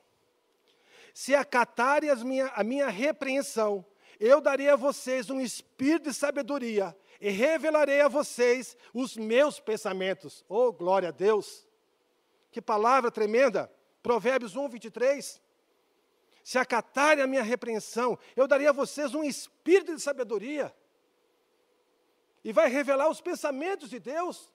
Se 1.14 1.36
acatarem 1.36 2.16
minha, 2.24 2.48
a 2.48 2.64
minha 2.64 2.88
repreensão 2.88 3.86
Eu 4.20 4.40
darei 4.40 4.70
a 4.70 4.76
vocês 4.76 5.30
um 5.30 5.42
espírito 5.42 6.10
de 6.10 6.14
sabedoria 6.14 6.96
e 7.22 7.30
revelarei 7.30 8.02
a 8.02 8.08
vocês 8.08 8.76
os 8.92 9.16
meus 9.16 9.60
pensamentos. 9.60 10.44
Oh, 10.50 10.74
glória 10.74 11.10
a 11.10 11.12
Deus! 11.12 11.68
Que 12.52 12.60
palavra 12.60 13.12
tremenda! 13.12 13.72
Provérbios 14.02 14.56
1, 14.56 14.68
23. 14.68 15.40
Se 16.44 16.58
acatarem 16.58 17.24
a 17.24 17.28
minha 17.28 17.44
repreensão, 17.44 18.18
eu 18.36 18.48
darei 18.48 18.66
a 18.66 18.72
vocês 18.72 19.14
um 19.14 19.24
espírito 19.24 19.96
de 19.96 20.02
sabedoria. 20.02 20.76
E 22.44 22.52
vai 22.52 22.68
revelar 22.68 23.08
os 23.08 23.22
pensamentos 23.22 23.92
de 23.92 24.00
Deus. 24.00 24.52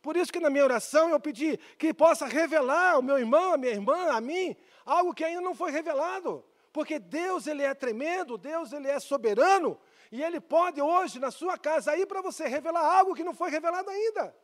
Por 0.00 0.16
isso 0.16 0.32
que 0.32 0.38
na 0.38 0.48
minha 0.48 0.62
oração 0.62 1.10
eu 1.10 1.18
pedi 1.18 1.58
que 1.76 1.92
possa 1.92 2.26
revelar 2.26 2.92
ao 2.92 3.02
meu 3.02 3.18
irmão, 3.18 3.54
à 3.54 3.58
minha 3.58 3.72
irmã, 3.72 4.12
a 4.12 4.20
mim, 4.20 4.56
algo 4.86 5.12
que 5.12 5.24
ainda 5.24 5.40
não 5.40 5.54
foi 5.54 5.72
revelado. 5.72 6.44
Porque 6.72 7.00
Deus, 7.00 7.48
Ele 7.48 7.64
é 7.64 7.74
tremendo, 7.74 8.38
Deus, 8.38 8.72
Ele 8.72 8.86
é 8.86 9.00
soberano, 9.00 9.76
e 10.10 10.22
Ele 10.22 10.40
pode 10.40 10.82
hoje, 10.82 11.18
na 11.18 11.30
sua 11.30 11.56
casa, 11.56 11.92
aí 11.92 12.04
para 12.04 12.20
você 12.20 12.48
revelar 12.48 12.98
algo 12.98 13.14
que 13.14 13.22
não 13.22 13.34
foi 13.34 13.50
revelado 13.50 13.88
ainda. 13.88 14.34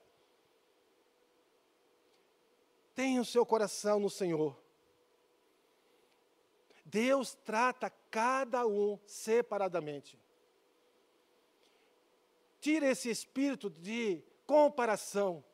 Tenha 2.95 3.21
o 3.21 3.25
seu 3.25 3.45
coração 3.45 3.99
no 3.99 4.09
Senhor. 4.09 4.57
Deus 6.85 7.35
trata 7.45 7.91
cada 8.11 8.65
um 8.67 8.99
separadamente. 9.05 10.19
Tira 12.61 12.87
esse 12.87 13.11
espírito 13.11 13.69
de 13.69 14.23
comparação. 14.47 15.45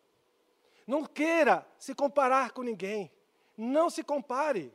Não 0.86 1.04
queira 1.04 1.66
se 1.78 1.94
comparar 1.94 2.52
com 2.52 2.62
ninguém. 2.62 3.10
Não 3.56 3.88
se 3.88 4.04
compare. 4.04 4.72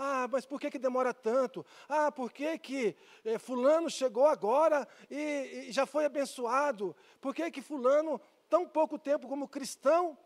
Ah, 0.00 0.28
mas 0.30 0.46
por 0.46 0.60
que, 0.60 0.70
que 0.70 0.78
demora 0.78 1.12
tanto? 1.12 1.66
Ah, 1.88 2.12
por 2.12 2.30
que, 2.32 2.56
que 2.56 2.96
eh, 3.24 3.36
fulano 3.36 3.90
chegou 3.90 4.26
agora 4.26 4.86
e, 5.10 5.66
e, 5.66 5.72
já 5.72 5.86
foi 5.86 6.04
abençoado? 6.04 6.94
Por 7.20 7.34
que, 7.34 7.50
que 7.50 7.60
fulano, 7.60 8.20
tão 8.48 8.64
pouco 8.64 8.96
tempo 8.96 9.26
como 9.26 9.48
cristão, 9.48 10.16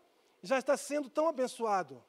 já 0.43 0.59
está 0.59 0.77
sendo 0.77 1.09
tão 1.09 1.27
abençoado? 1.27 2.03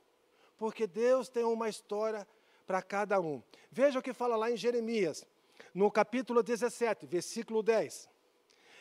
Porque 0.59 0.87
Deus 0.87 1.31
tem 1.31 1.43
uma 1.43 1.67
história 1.71 2.29
para 2.67 2.83
cada 2.83 3.19
um. 3.19 3.43
Veja 3.71 3.99
o 3.99 4.03
que 4.03 4.13
fala 4.13 4.37
lá 4.37 4.51
em 4.51 4.59
Jeremias, 4.59 5.27
no 5.73 5.91
capítulo 5.91 6.43
17, 6.43 7.07
versículo 7.07 7.63
10. 7.63 8.11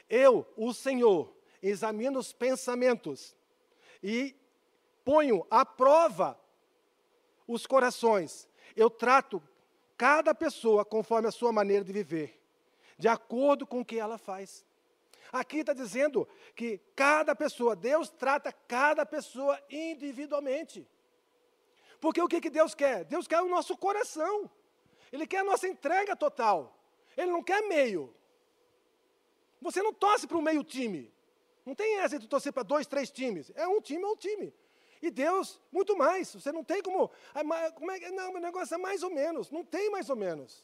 Eu, 0.09 0.45
o 0.57 0.73
Senhor, 0.73 1.33
examino 1.61 2.19
os 2.19 2.33
pensamentos 2.33 3.33
e 4.03 4.35
ponho 5.05 5.47
à 5.49 5.65
prova 5.65 6.37
os 7.47 7.65
corações. 7.65 8.47
Eu 8.75 8.89
trato 8.89 9.41
cada 9.98 10.34
pessoa 10.34 10.84
conforme 10.84 11.27
a 11.27 11.32
sua 11.32 11.51
maneira 11.51 11.84
de 11.84 11.93
viver, 11.93 12.41
de 12.98 13.08
acordo 13.08 13.65
com 13.65 13.82
o 13.82 13.86
que 13.86 14.00
ela 14.00 14.17
faz. 14.17 14.65
Aqui 15.32 15.60
está 15.60 15.74
dizendo 15.74 16.27
que 16.55 16.79
cada 16.96 17.36
pessoa, 17.36 17.75
Deus 17.75 18.10
trata 18.10 18.51
cada 18.51 19.05
pessoa 19.05 19.60
individualmente. 19.70 20.88
Porque 22.00 22.22
o 22.22 22.27
que, 22.27 22.41
que 22.41 22.50
Deus 22.50 22.75
quer? 22.75 23.05
Deus 23.05 23.27
quer 23.27 23.41
o 23.41 23.48
nosso 23.48 23.75
coração. 23.77 24.51
Ele 25.12 25.25
quer 25.25 25.39
a 25.39 25.43
nossa 25.43 25.67
entrega 25.67 26.15
total. 26.15 26.77
Ele 27.15 27.32
não 27.32 27.41
quer 27.41 27.62
meio. 27.67 28.13
Você 29.62 29.82
não 29.82 29.93
torce 29.93 30.27
para 30.27 30.38
um 30.38 30.41
meio 30.41 30.63
time. 30.63 31.12
Não 31.65 31.74
tem 31.74 32.00
essa 32.00 32.20
de 32.20 32.27
torcer 32.27 32.51
para 32.51 32.63
dois, 32.63 32.86
três 32.86 33.10
times. 33.10 33.51
É 33.55 33.67
um 33.67 33.79
time, 33.79 34.03
é 34.03 34.08
um 34.08 34.15
time. 34.15 34.53
E 35.03 35.12
Deus, 35.12 35.60
muito 35.69 35.98
mais. 35.98 36.33
Você 36.33 36.50
não 36.50 36.63
tem 36.63 36.81
como. 36.81 37.12
como 37.75 37.91
é, 37.91 38.12
não, 38.12 38.36
o 38.36 38.39
negócio 38.39 38.74
é 38.74 38.77
mais 38.77 39.03
ou 39.03 39.10
menos. 39.10 39.51
Não 39.51 39.62
tem 39.62 39.91
mais 39.91 40.10
ou 40.10 40.15
menos. 40.15 40.63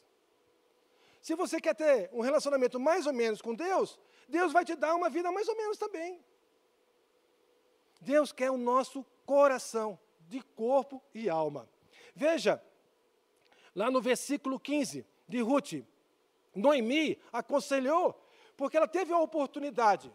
Se 1.20 1.34
você 1.34 1.60
quer 1.60 1.74
ter 1.74 2.08
um 2.10 2.22
relacionamento 2.22 2.80
mais 2.80 3.06
ou 3.06 3.12
menos 3.12 3.42
com 3.42 3.54
Deus, 3.54 4.00
Deus 4.26 4.50
vai 4.50 4.64
te 4.64 4.74
dar 4.74 4.94
uma 4.94 5.10
vida 5.10 5.30
mais 5.30 5.46
ou 5.46 5.54
menos 5.54 5.76
também. 5.76 6.24
Deus 8.00 8.32
quer 8.32 8.50
o 8.50 8.56
nosso 8.56 9.04
coração, 9.26 9.98
de 10.26 10.40
corpo 10.56 11.02
e 11.14 11.28
alma. 11.28 11.68
Veja, 12.16 12.62
lá 13.76 13.90
no 13.90 14.00
versículo 14.00 14.58
15 14.58 15.06
de 15.28 15.42
Ruth, 15.42 15.84
Noemi 16.54 17.20
aconselhou, 17.30 18.18
porque 18.56 18.78
ela 18.78 18.88
teve 18.88 19.12
a 19.12 19.18
oportunidade. 19.18 20.10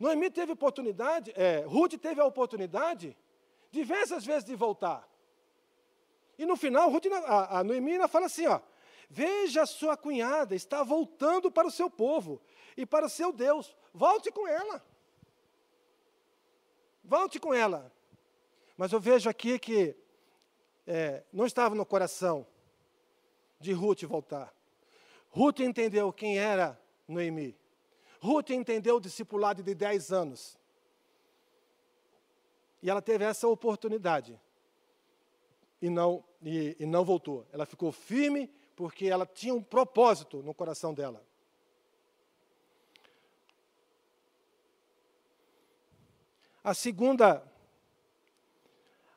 Noemi 0.00 0.30
teve 0.30 0.52
oportunidade, 0.52 1.34
é, 1.36 1.66
Ruth 1.66 1.98
teve 2.00 2.18
a 2.18 2.24
oportunidade 2.24 3.14
diversas 3.76 4.24
vezes 4.24 4.44
de 4.44 4.54
voltar. 4.54 5.06
E 6.38 6.44
no 6.44 6.56
final, 6.56 6.90
Ruth, 6.90 7.06
a, 7.26 7.62
Noemi 7.62 7.96
fala 8.08 8.26
assim: 8.26 8.46
ó, 8.46 8.60
veja 9.08 9.64
sua 9.66 9.96
cunhada, 9.96 10.54
está 10.54 10.82
voltando 10.82 11.50
para 11.50 11.68
o 11.68 11.70
seu 11.70 11.88
povo 11.88 12.40
e 12.76 12.84
para 12.84 13.06
o 13.06 13.10
seu 13.10 13.32
Deus, 13.32 13.76
volte 13.92 14.30
com 14.30 14.46
ela. 14.46 14.84
Volte 17.04 17.38
com 17.38 17.54
ela. 17.54 17.92
Mas 18.76 18.92
eu 18.92 19.00
vejo 19.00 19.30
aqui 19.30 19.58
que 19.58 19.96
é, 20.86 21.22
não 21.32 21.46
estava 21.46 21.74
no 21.74 21.86
coração 21.86 22.46
de 23.60 23.72
Ruth 23.72 24.02
voltar. 24.02 24.52
Ruth 25.30 25.60
entendeu 25.60 26.12
quem 26.12 26.38
era 26.38 26.78
Noemi. 27.06 27.56
Ruth 28.20 28.50
entendeu 28.50 28.96
o 28.96 29.00
discipulado 29.00 29.62
de 29.62 29.74
10 29.74 30.12
anos. 30.12 30.58
E 32.82 32.90
ela 32.90 33.02
teve 33.02 33.24
essa 33.24 33.48
oportunidade. 33.48 34.38
E 35.80 35.90
não, 35.90 36.24
e, 36.42 36.76
e 36.78 36.86
não 36.86 37.04
voltou. 37.04 37.46
Ela 37.52 37.66
ficou 37.66 37.92
firme 37.92 38.50
porque 38.74 39.06
ela 39.06 39.26
tinha 39.26 39.54
um 39.54 39.62
propósito 39.62 40.42
no 40.42 40.54
coração 40.54 40.92
dela. 40.92 41.24
A 46.62 46.74
segunda, 46.74 47.42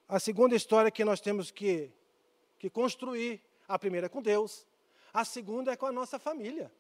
a 0.08 0.20
segunda 0.20 0.56
história 0.56 0.92
que 0.92 1.04
nós 1.04 1.20
temos 1.20 1.50
que, 1.50 1.92
que 2.60 2.70
construir, 2.70 3.42
a 3.68 3.78
primeira 3.78 4.06
é 4.06 4.10
com 4.10 4.22
Deus, 4.22 4.68
a 5.12 5.26
segunda 5.26 5.72
é 5.72 5.76
com 5.76 5.88
a 5.88 5.92
nossa 5.92 6.20
família. 6.20 6.72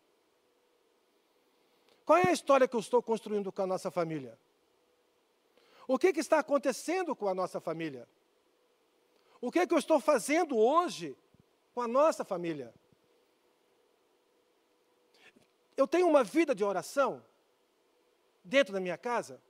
Qual 2.05 2.17
é 2.17 2.29
a 2.29 2.31
história 2.31 2.67
que 2.67 2.75
eu 2.75 2.79
estou 2.79 3.01
construindo 3.01 3.51
com 3.51 3.61
a 3.61 3.67
nossa 3.67 3.91
família? 3.91 4.37
O 5.91 5.97
que, 5.97 6.13
que 6.13 6.19
está 6.19 6.37
acontecendo 6.37 7.15
com 7.15 7.27
a 7.27 7.33
nossa 7.33 7.59
família? 7.59 8.07
O 9.41 9.51
que, 9.51 9.65
que 9.65 9.73
eu 9.73 9.79
estou 9.79 9.99
fazendo 9.99 10.55
hoje 10.55 11.17
com 11.73 11.81
a 11.81 11.87
nossa 11.87 12.23
família? 12.23 12.71
Eu 15.75 15.87
tenho 15.87 16.07
uma 16.07 16.23
vida 16.23 16.53
de 16.53 16.63
oração 16.63 17.25
dentro 18.43 18.71
da 18.71 18.79
minha 18.79 18.99
casa? 18.99 19.41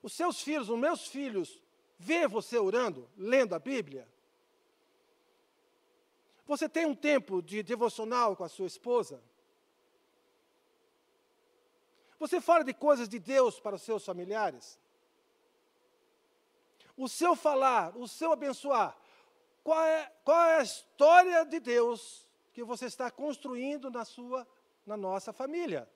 Os 0.00 0.12
seus 0.12 0.40
filhos, 0.40 0.68
os 0.68 0.78
meus 0.78 1.08
filhos, 1.08 1.60
vê 1.98 2.28
você 2.28 2.58
orando, 2.58 3.10
lendo 3.16 3.56
a 3.56 3.58
Bíblia? 3.58 4.06
Você 6.46 6.68
tem 6.68 6.86
um 6.86 6.94
tempo 6.94 7.42
de 7.42 7.60
devocional 7.64 8.36
com 8.36 8.44
a 8.44 8.48
sua 8.48 8.68
esposa? 8.68 9.20
Você 12.22 12.40
fala 12.40 12.62
de 12.62 12.72
coisas 12.72 13.08
de 13.08 13.18
Deus 13.18 13.58
para 13.58 13.74
os 13.74 13.82
seus 13.82 14.04
familiares? 14.04 14.78
O 16.96 17.08
seu 17.08 17.34
falar, 17.34 17.96
o 17.96 18.06
seu 18.06 18.30
abençoar, 18.30 18.96
qual 19.64 19.82
é, 19.82 20.06
qual 20.24 20.40
é 20.46 20.58
a 20.58 20.62
história 20.62 21.44
de 21.44 21.58
Deus 21.58 22.24
que 22.52 22.62
você 22.62 22.86
está 22.86 23.10
construindo 23.10 23.90
na 23.90 24.04
sua, 24.04 24.46
na 24.86 24.96
nossa 24.96 25.32
família? 25.32 25.90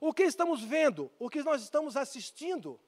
O 0.00 0.12
que 0.12 0.24
estamos 0.24 0.60
vendo? 0.60 1.08
O 1.20 1.30
que 1.30 1.44
nós 1.44 1.62
estamos 1.62 1.96
assistindo? 1.96 2.80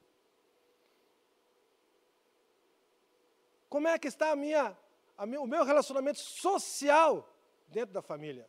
Como 3.69 3.87
é 3.87 3.97
que 3.97 4.09
está 4.09 4.31
a 4.31 4.35
minha, 4.35 4.77
a 5.17 5.23
o 5.23 5.47
meu 5.47 5.63
relacionamento 5.63 6.19
social 6.19 7.33
dentro 7.69 7.93
da 7.93 8.01
família? 8.01 8.45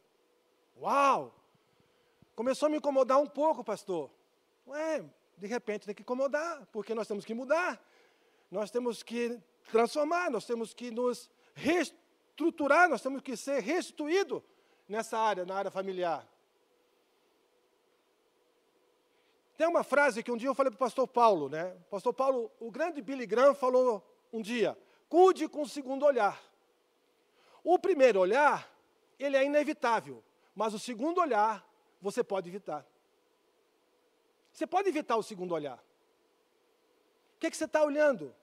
Uau! 0.76 1.37
Começou 2.38 2.68
a 2.68 2.70
me 2.70 2.76
incomodar 2.76 3.18
um 3.18 3.26
pouco, 3.26 3.64
pastor. 3.64 4.08
Ué, 4.64 5.04
de 5.36 5.48
repente 5.48 5.86
tem 5.86 5.92
que 5.92 6.02
incomodar, 6.02 6.68
porque 6.70 6.94
nós 6.94 7.08
temos 7.08 7.24
que 7.24 7.34
mudar, 7.34 7.84
nós 8.48 8.70
temos 8.70 9.02
que 9.02 9.40
transformar, 9.72 10.30
nós 10.30 10.46
temos 10.46 10.72
que 10.72 10.92
nos 10.92 11.28
reestruturar, 11.52 12.88
nós 12.88 13.02
temos 13.02 13.22
que 13.22 13.36
ser 13.36 13.58
restituídos 13.58 14.40
nessa 14.88 15.18
área, 15.18 15.44
na 15.44 15.56
área 15.56 15.68
familiar. 15.68 16.24
Tem 19.56 19.66
uma 19.66 19.82
frase 19.82 20.22
que 20.22 20.30
um 20.30 20.36
dia 20.36 20.48
eu 20.48 20.54
falei 20.54 20.70
para 20.70 20.76
o 20.76 20.78
pastor 20.78 21.08
Paulo, 21.08 21.48
né? 21.48 21.76
Pastor 21.90 22.14
Paulo, 22.14 22.52
o 22.60 22.70
grande 22.70 23.02
Billy 23.02 23.26
Graham 23.26 23.52
falou 23.52 24.00
um 24.32 24.40
dia: 24.40 24.78
cuide 25.08 25.48
com 25.48 25.62
o 25.62 25.68
segundo 25.68 26.06
olhar. 26.06 26.40
O 27.64 27.80
primeiro 27.80 28.20
olhar, 28.20 28.72
ele 29.18 29.36
é 29.36 29.44
inevitável, 29.44 30.22
mas 30.54 30.72
o 30.72 30.78
segundo 30.78 31.20
olhar 31.20 31.67
você 32.00 32.22
pode 32.22 32.48
evitar. 32.48 32.86
Você 34.52 34.66
pode 34.66 34.88
evitar 34.88 35.16
o 35.16 35.22
segundo 35.22 35.52
olhar. 35.54 35.78
O 37.36 37.38
que, 37.38 37.46
é 37.46 37.50
que 37.50 37.56
você 37.56 37.64
está 37.64 37.82
olhando? 37.82 38.34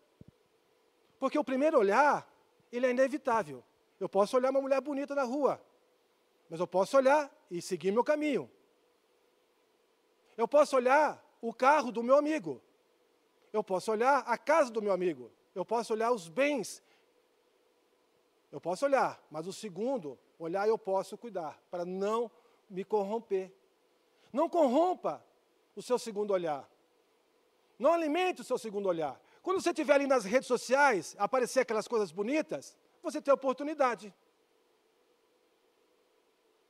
Porque 1.19 1.37
o 1.37 1.43
primeiro 1.43 1.77
olhar, 1.77 2.27
ele 2.71 2.85
é 2.85 2.91
inevitável. 2.91 3.63
Eu 3.99 4.07
posso 4.07 4.35
olhar 4.37 4.51
uma 4.51 4.61
mulher 4.61 4.81
bonita 4.81 5.15
na 5.15 5.23
rua, 5.23 5.61
mas 6.49 6.59
eu 6.59 6.67
posso 6.67 6.95
olhar 6.97 7.31
e 7.49 7.61
seguir 7.61 7.91
meu 7.91 8.03
caminho. 8.03 8.49
Eu 10.37 10.47
posso 10.47 10.75
olhar 10.75 11.23
o 11.41 11.53
carro 11.53 11.91
do 11.91 12.03
meu 12.03 12.17
amigo. 12.17 12.61
Eu 13.51 13.63
posso 13.63 13.91
olhar 13.91 14.19
a 14.19 14.37
casa 14.37 14.69
do 14.69 14.81
meu 14.81 14.91
amigo. 14.91 15.31
Eu 15.53 15.63
posso 15.63 15.93
olhar 15.93 16.11
os 16.11 16.27
bens. 16.27 16.83
Eu 18.51 18.59
posso 18.59 18.85
olhar, 18.85 19.21
mas 19.29 19.47
o 19.47 19.53
segundo 19.53 20.17
olhar 20.37 20.67
eu 20.67 20.77
posso 20.77 21.17
cuidar, 21.17 21.61
para 21.69 21.85
não 21.85 22.29
me 22.69 22.83
corromper. 22.83 23.51
Não 24.31 24.49
corrompa 24.49 25.23
o 25.75 25.81
seu 25.81 25.97
segundo 25.97 26.31
olhar. 26.31 26.69
Não 27.77 27.93
alimente 27.93 28.41
o 28.41 28.43
seu 28.43 28.57
segundo 28.57 28.87
olhar. 28.87 29.19
Quando 29.41 29.61
você 29.61 29.69
estiver 29.69 29.93
ali 29.93 30.07
nas 30.07 30.25
redes 30.25 30.47
sociais, 30.47 31.15
aparecer 31.19 31.59
aquelas 31.61 31.87
coisas 31.87 32.11
bonitas, 32.11 32.77
você 33.03 33.21
tem 33.21 33.33
oportunidade. 33.33 34.13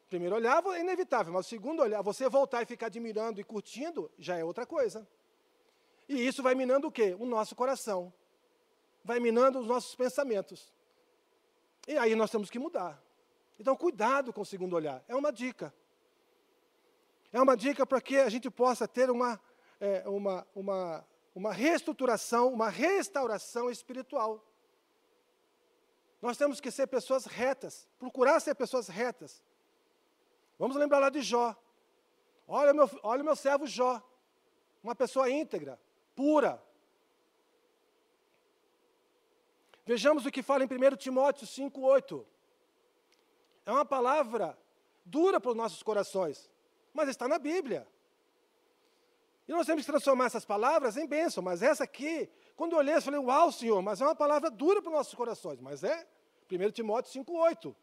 Primeiro 0.09 0.35
olhar 0.35 0.63
é 0.67 0.79
inevitável, 0.81 1.33
mas 1.33 1.45
o 1.45 1.49
segundo 1.49 1.81
olhar, 1.81 2.01
você 2.01 2.29
voltar 2.29 2.61
e 2.61 2.65
ficar 2.65 2.87
admirando 2.87 3.39
e 3.39 3.43
curtindo, 3.43 4.11
já 4.17 4.37
é 4.37 4.43
outra 4.43 4.65
coisa. 4.65 5.07
E 6.07 6.25
isso 6.27 6.43
vai 6.43 6.53
minando 6.53 6.87
o 6.87 6.91
quê? 6.91 7.15
O 7.19 7.25
nosso 7.25 7.55
coração. 7.55 8.13
Vai 9.03 9.19
minando 9.19 9.59
os 9.59 9.67
nossos 9.67 9.95
pensamentos. 9.95 10.73
E 11.87 11.97
aí 11.97 12.15
nós 12.15 12.29
temos 12.29 12.49
que 12.49 12.59
mudar. 12.59 13.01
Então, 13.59 13.75
cuidado 13.75 14.33
com 14.33 14.41
o 14.41 14.45
segundo 14.45 14.75
olhar. 14.75 15.03
É 15.07 15.15
uma 15.15 15.31
dica. 15.31 15.73
É 17.35 17.41
uma 17.41 17.57
dica 17.57 17.85
para 17.85 17.99
que 17.99 18.15
a 18.17 18.29
gente 18.29 18.49
possa 18.49 18.87
ter 18.87 19.11
uma, 19.11 19.37
é, 19.77 20.07
uma, 20.07 20.47
uma, 20.55 21.05
uma 21.35 21.51
reestruturação, 21.51 22.47
uma 22.47 22.69
restauração 22.69 23.69
espiritual. 23.69 24.41
Nós 26.21 26.37
temos 26.37 26.61
que 26.61 26.71
ser 26.71 26.87
pessoas 26.87 27.25
retas, 27.25 27.89
procurar 27.99 28.39
ser 28.39 28.55
pessoas 28.55 28.87
retas. 28.87 29.43
Vamos 30.57 30.77
lembrar 30.77 30.99
lá 30.99 31.09
de 31.09 31.21
Jó. 31.21 31.53
Olha 32.47 32.73
meu, 32.73 32.89
olha 33.03 33.21
meu 33.21 33.35
servo 33.35 33.67
Jó, 33.67 34.01
uma 34.81 34.95
pessoa 34.95 35.29
íntegra, 35.29 35.77
pura. 36.15 36.63
Vejamos 39.85 40.25
o 40.25 40.31
que 40.31 40.41
fala 40.41 40.63
em 40.63 40.67
1 40.67 40.95
Timóteo 40.95 41.45
5,8. 41.45 42.25
É 43.65 43.71
uma 43.73 43.83
palavra 43.83 44.57
dura 45.03 45.41
para 45.41 45.51
os 45.51 45.57
nossos 45.57 45.83
corações, 45.83 46.49
mas 46.95 47.09
está 47.09 47.27
na 47.27 47.37
Bíblia. 47.37 47.85
E 49.47 49.51
nós 49.51 49.67
temos 49.67 49.85
que 49.85 49.91
transformar 49.91 50.25
essas 50.25 50.45
palavras 50.45 50.97
em 50.97 51.05
bênção, 51.05 51.43
mas 51.43 51.61
essa 51.61 51.83
aqui, 51.83 52.29
quando 52.55 52.71
eu 52.71 52.79
olhei, 52.79 52.95
eu 52.95 53.01
falei, 53.01 53.19
uau, 53.19 53.51
Senhor, 53.51 53.81
mas 53.81 54.01
é 54.01 54.05
uma 54.05 54.15
palavra 54.15 54.49
dura 54.49 54.81
para 54.81 54.89
os 54.89 54.95
nossos 54.95 55.13
corações, 55.13 55.59
mas 55.59 55.83
é 55.83 56.07
1 56.49 56.71
Timóteo 56.71 57.23
5,8. 57.23 57.75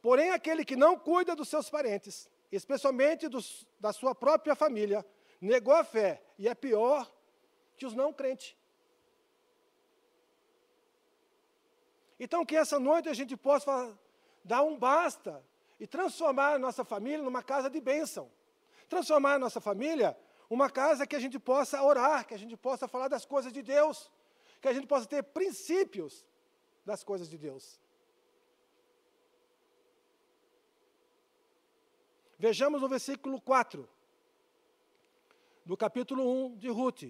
Porém, 0.00 0.30
aquele 0.30 0.64
que 0.64 0.76
não 0.76 0.96
cuida 0.98 1.34
dos 1.34 1.48
seus 1.48 1.70
parentes, 1.70 2.30
especialmente 2.52 3.26
dos, 3.28 3.66
da 3.80 3.92
sua 3.92 4.14
própria 4.14 4.54
família, 4.54 5.04
negou 5.40 5.74
a 5.74 5.82
fé 5.82 6.22
e 6.38 6.46
é 6.46 6.54
pior 6.54 7.10
que 7.76 7.86
os 7.86 7.94
não 7.94 8.12
crentes. 8.12 8.54
Então, 12.20 12.44
que 12.44 12.54
essa 12.54 12.78
noite 12.78 13.08
a 13.08 13.14
gente 13.14 13.36
possa 13.36 13.98
dar 14.44 14.62
um 14.62 14.78
basta 14.78 15.42
e 15.78 15.86
transformar 15.86 16.54
a 16.54 16.58
nossa 16.58 16.84
família 16.84 17.22
numa 17.22 17.42
casa 17.42 17.68
de 17.68 17.80
bênção. 17.80 18.30
Transformar 18.88 19.34
a 19.34 19.38
nossa 19.38 19.60
família 19.60 20.16
uma 20.48 20.70
casa 20.70 21.06
que 21.06 21.16
a 21.16 21.18
gente 21.18 21.38
possa 21.38 21.82
orar, 21.82 22.26
que 22.26 22.34
a 22.34 22.38
gente 22.38 22.56
possa 22.56 22.86
falar 22.86 23.08
das 23.08 23.24
coisas 23.24 23.52
de 23.52 23.62
Deus, 23.62 24.10
que 24.60 24.68
a 24.68 24.72
gente 24.72 24.86
possa 24.86 25.06
ter 25.06 25.22
princípios 25.22 26.24
das 26.84 27.02
coisas 27.02 27.28
de 27.28 27.38
Deus. 27.38 27.80
Vejamos 32.38 32.82
o 32.82 32.88
versículo 32.88 33.40
4 33.40 33.88
do 35.64 35.76
capítulo 35.76 36.46
1 36.46 36.56
de 36.56 36.68
Ruth. 36.68 37.04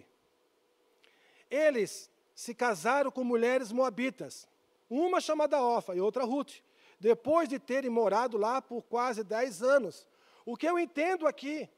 Eles 1.51 2.11
se 2.35 2.55
casaram 2.55 3.11
com 3.11 3.25
mulheres 3.25 3.73
moabitas, 3.73 4.49
uma 4.89 5.21
chamada 5.21 5.63
Ofa 5.63 5.95
e 5.95 6.01
outra 6.01 6.25
Ruth, 6.25 6.61
depois 7.05 7.47
de 7.51 7.59
terem 7.59 7.91
morado 7.91 8.39
lá 8.39 8.63
por 8.63 8.81
quase 8.85 9.23
10 9.23 9.63
anos. 9.63 10.09
O 10.43 10.57
que 10.57 10.67
eu 10.67 10.79
entendo 10.79 11.27
aqui, 11.27 11.69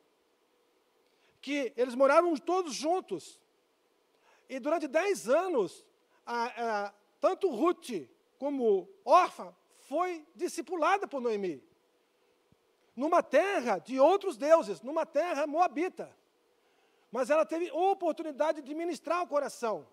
que 1.43 1.73
eles 1.77 1.97
moraram 1.97 2.33
todos 2.37 2.73
juntos, 2.73 3.41
e 4.49 4.61
durante 4.61 4.87
10 4.87 5.29
anos, 5.29 5.85
a, 6.25 6.45
a, 6.45 6.95
tanto 7.21 7.51
Ruth 7.51 8.09
como 8.39 8.89
Orfa 9.05 9.53
foi 9.89 10.25
discipulada 10.33 11.09
por 11.09 11.21
Noemi. 11.21 11.61
Numa 12.95 13.21
terra 13.21 13.79
de 13.79 13.99
outros 13.99 14.37
deuses, 14.37 14.81
numa 14.81 15.05
terra 15.05 15.45
moabita. 15.45 16.17
Mas 17.11 17.31
ela 17.31 17.45
teve 17.45 17.69
oportunidade 17.73 18.62
de 18.62 18.73
ministrar 18.77 19.25
o 19.25 19.27
coração. 19.27 19.89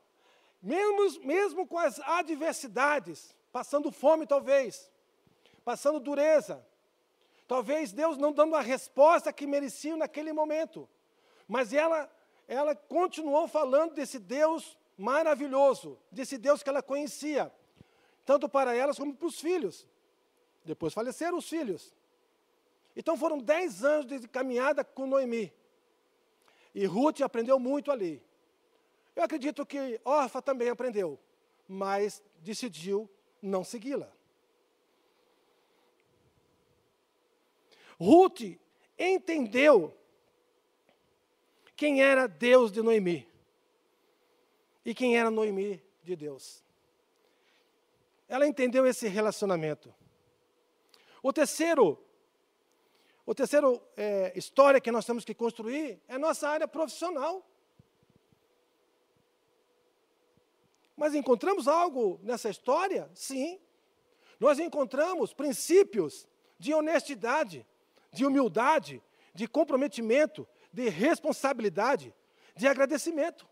Mesmo, 0.62 1.26
mesmo 1.26 1.66
com 1.66 1.80
as 1.80 2.00
adversidades, 2.02 3.36
passando 3.52 3.92
fome 3.92 4.28
talvez, 4.28 4.93
passando 5.64 6.00
dureza, 6.00 6.66
talvez 7.48 7.92
Deus 7.92 8.18
não 8.18 8.32
dando 8.32 8.56
a 8.56 8.62
resposta 8.62 9.34
que 9.34 9.48
mereciam 9.48 9.98
naquele 9.98 10.34
momento. 10.34 10.88
Mas 11.48 11.74
ela, 11.74 12.10
ela 12.48 12.76
continuou 12.76 13.48
falando 13.48 13.94
desse 13.94 14.20
Deus 14.20 14.78
maravilhoso, 14.98 15.98
desse 16.12 16.38
Deus 16.38 16.62
que 16.62 16.70
ela 16.70 16.82
conhecia, 16.82 17.52
tanto 18.26 18.48
para 18.48 18.76
elas 18.76 18.98
como 18.98 19.16
para 19.16 19.28
os 19.28 19.40
filhos. 19.40 19.88
Depois 20.64 20.94
faleceram 20.94 21.38
os 21.38 21.50
filhos. 21.50 21.94
Então 22.96 23.18
foram 23.18 23.40
dez 23.40 23.84
anos 23.84 24.06
de 24.06 24.28
caminhada 24.28 24.84
com 24.84 25.08
Noemi. 25.08 25.52
E 26.74 26.86
Ruth 26.86 27.22
aprendeu 27.22 27.60
muito 27.60 27.92
ali. 27.92 28.22
Eu 29.16 29.24
acredito 29.24 29.66
que 29.66 30.00
Orfa 30.04 30.42
também 30.42 30.70
aprendeu, 30.70 31.20
mas 31.68 32.22
decidiu 32.40 33.10
não 33.42 33.64
segui-la. 33.64 34.12
Ruth 38.00 38.58
entendeu 38.98 39.96
quem 41.76 42.02
era 42.02 42.28
Deus 42.28 42.72
de 42.72 42.82
Noemi 42.82 43.28
e 44.86 44.94
quem 44.94 45.18
era 45.18 45.32
Noemi 45.32 45.84
de 46.04 46.16
Deus. 46.16 46.64
Ela 48.28 48.48
entendeu 48.48 48.86
esse 48.86 49.08
relacionamento. 49.08 49.94
O 51.22 51.32
terceiro 51.32 52.00
o 53.26 53.34
terceiro 53.34 53.82
é, 53.96 54.34
história 54.36 54.82
que 54.82 54.92
nós 54.92 55.06
temos 55.06 55.24
que 55.24 55.34
construir 55.34 56.02
é 56.10 56.18
nossa 56.18 56.50
área 56.50 56.68
profissional. 56.68 57.46
Mas 60.96 61.16
encontramos 61.16 61.68
algo 61.68 62.20
nessa 62.22 62.50
história? 62.50 63.10
Sim. 63.16 63.60
Nós 64.40 64.60
encontramos 64.60 65.34
princípios 65.34 66.28
de 66.60 66.74
honestidade, 66.74 67.66
de 68.14 68.26
humildade, 68.26 69.02
de 69.34 69.48
comprometimento, 69.48 70.48
de 70.72 70.88
responsabilidade, 70.88 72.14
de 72.56 72.68
agradecimento. 72.68 73.48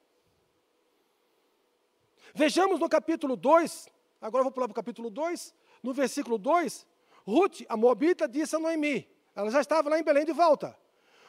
Vejamos 2.34 2.80
no 2.80 2.88
capítulo 2.88 3.36
2, 3.36 3.89
agora 4.21 4.43
vou 4.43 4.52
pular 4.52 4.67
para 4.67 4.74
o 4.74 4.76
capítulo 4.76 5.10
2, 5.10 5.54
no 5.84 5.93
versículo 5.93 6.38
2, 6.38 6.88
Ruth, 7.26 7.62
a 7.67 7.76
Moabita, 7.76 8.28
disse 8.28 8.56
a 8.56 8.60
Noemi: 8.60 9.10
ela 9.36 9.50
já 9.50 9.62
estava 9.62 9.89
lá 9.89 10.00
em 10.00 10.04
Belém 10.04 10.26
de 10.26 10.34
volta. 10.34 10.78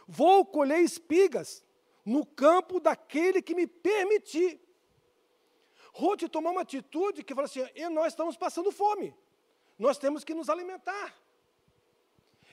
Vou 0.07 0.45
colher 0.45 0.81
espigas 0.81 1.64
no 2.05 2.27
campo 2.27 2.81
daquele 2.81 3.40
que 3.40 3.55
me 3.55 3.66
permitir. 3.66 4.61
Ruth 5.92 6.29
tomou 6.31 6.53
uma 6.53 6.62
atitude 6.62 7.23
que 7.23 7.35
falou 7.35 7.47
assim: 7.47 7.66
e 7.75 7.88
nós 7.88 8.09
estamos 8.09 8.37
passando 8.37 8.73
fome. 8.73 9.14
Nós 9.79 9.99
temos 9.99 10.25
que 10.25 10.35
nos 10.35 10.49
alimentar. 10.49 11.14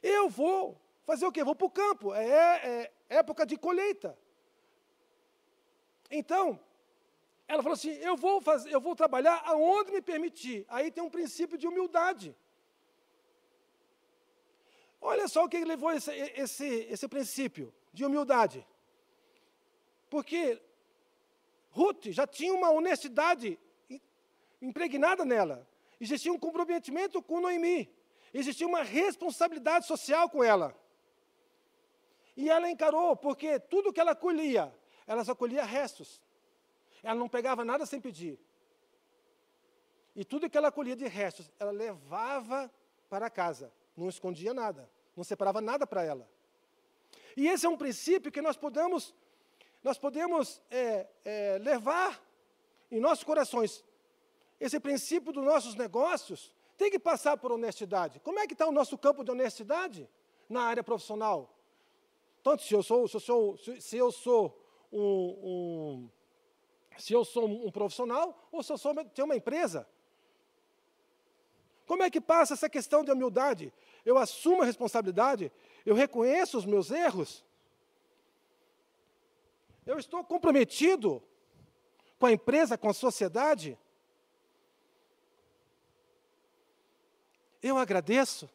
Eu 0.02 0.30
vou 0.30 0.80
fazer 1.06 1.26
o 1.26 1.32
quê? 1.32 1.44
Vou 1.44 1.56
para 1.56 1.68
o 1.68 1.72
campo. 1.72 2.14
É, 2.14 2.24
é, 2.28 2.92
época 3.10 3.46
de 3.46 3.58
colheita. 3.58 4.18
Então, 6.10 6.60
ela 7.48 7.64
falou 7.64 7.74
assim: 7.74 7.92
eu 7.92 8.16
vou 8.16 8.42
fazer, 8.42 8.72
eu 8.72 8.80
vou 8.80 8.96
trabalhar 8.96 9.42
aonde 9.46 9.92
me 9.92 10.02
permitir. 10.02 10.66
Aí 10.70 10.92
tem 10.92 11.04
um 11.04 11.10
princípio 11.10 11.58
de 11.58 11.68
humildade. 11.68 12.36
Olha 15.02 15.28
só 15.28 15.46
o 15.46 15.50
que 15.50 15.64
levou 15.64 15.92
esse, 15.92 16.12
esse, 16.12 16.66
esse 16.66 17.08
princípio 17.08 17.74
de 17.94 18.06
humildade. 18.06 18.66
Porque 20.10 20.62
Ruth 21.72 22.08
já 22.08 22.28
tinha 22.28 22.54
uma 22.54 22.70
honestidade 22.72 23.58
impregnada 24.62 25.24
nela. 25.24 25.68
Existia 26.00 26.32
um 26.32 26.40
comprometimento 26.40 27.22
com 27.22 27.40
Noemi. 27.40 27.90
Existia 28.34 28.68
uma 28.68 28.84
responsabilidade 28.84 29.86
social 29.86 30.30
com 30.30 30.44
ela. 30.44 30.76
E 32.36 32.50
ela 32.50 32.70
encarou, 32.70 33.16
porque 33.16 33.60
tudo 33.60 33.92
que 33.92 34.00
ela 34.00 34.16
colhia, 34.16 34.74
ela 35.06 35.24
só 35.26 35.36
colhia 35.36 35.64
restos. 35.64 36.22
Ela 37.04 37.16
não 37.16 37.28
pegava 37.28 37.66
nada 37.66 37.86
sem 37.86 38.00
pedir. 38.00 38.40
E 40.16 40.24
tudo 40.24 40.50
que 40.50 40.58
ela 40.58 40.72
colhia 40.72 40.96
de 40.96 41.08
restos, 41.08 41.52
ela 41.60 41.72
levava 41.72 42.72
para 43.10 43.30
casa. 43.30 43.72
Não 43.96 44.08
escondia 44.08 44.54
nada, 44.54 44.90
não 45.16 45.24
separava 45.24 45.60
nada 45.62 45.86
para 45.88 46.04
ela. 46.04 46.30
E 47.36 47.48
esse 47.48 47.66
é 47.66 47.70
um 47.70 47.78
princípio 47.78 48.32
que 48.32 48.42
nós 48.42 48.56
podemos, 48.56 49.16
nós 49.84 49.98
podemos 49.98 50.62
é, 50.70 51.08
é, 51.24 51.58
levar 51.60 52.22
em 52.92 53.00
nossos 53.00 53.24
corações. 53.24 53.84
Esse 54.60 54.80
princípio 54.80 55.32
dos 55.32 55.44
nossos 55.44 55.76
negócios 55.76 56.54
tem 56.80 56.90
que 56.90 56.98
passar 56.98 57.36
por 57.36 57.52
honestidade. 57.52 58.22
Como 58.22 58.40
é 58.40 58.48
que 58.48 58.54
está 58.54 58.66
o 58.66 58.72
nosso 58.72 58.98
campo 58.98 59.22
de 59.22 59.30
honestidade 59.30 60.10
na 60.48 60.62
área 60.62 60.82
profissional? 60.82 61.54
Tanto 62.42 62.64
se 62.64 62.74
eu 62.74 62.82
sou, 62.82 63.06
se 63.06 63.18
eu 63.18 63.20
sou, 63.20 63.58
se 63.58 63.98
eu 63.98 64.12
sou 64.14 64.58
um, 64.90 65.02
um 65.02 66.10
se 66.98 67.12
eu 67.12 67.26
sou 67.26 67.46
um 67.46 67.70
profissional 67.70 68.48
ou 68.50 68.64
se 68.64 68.72
eu 68.72 68.78
sou 68.78 68.96
tenho 68.96 69.26
uma 69.26 69.36
empresa. 69.36 69.86
Como 71.86 72.02
é 72.02 72.10
que 72.10 72.22
passa 72.22 72.54
essa 72.54 72.70
questão 72.70 73.04
de 73.04 73.12
humildade? 73.12 73.74
Eu 74.06 74.18
assumo 74.18 74.62
a 74.62 74.66
responsabilidade, 74.66 75.52
eu 75.86 75.94
reconheço 75.94 76.58
os 76.58 76.66
meus 76.66 76.92
erros, 76.92 77.44
eu 79.86 80.00
estou 80.00 80.24
comprometido 80.24 81.22
com 82.18 82.28
a 82.28 82.32
empresa, 82.32 82.78
com 82.78 82.90
a 82.90 82.94
sociedade. 82.94 83.78
Eu 87.62 87.78
agradeço. 87.78 88.50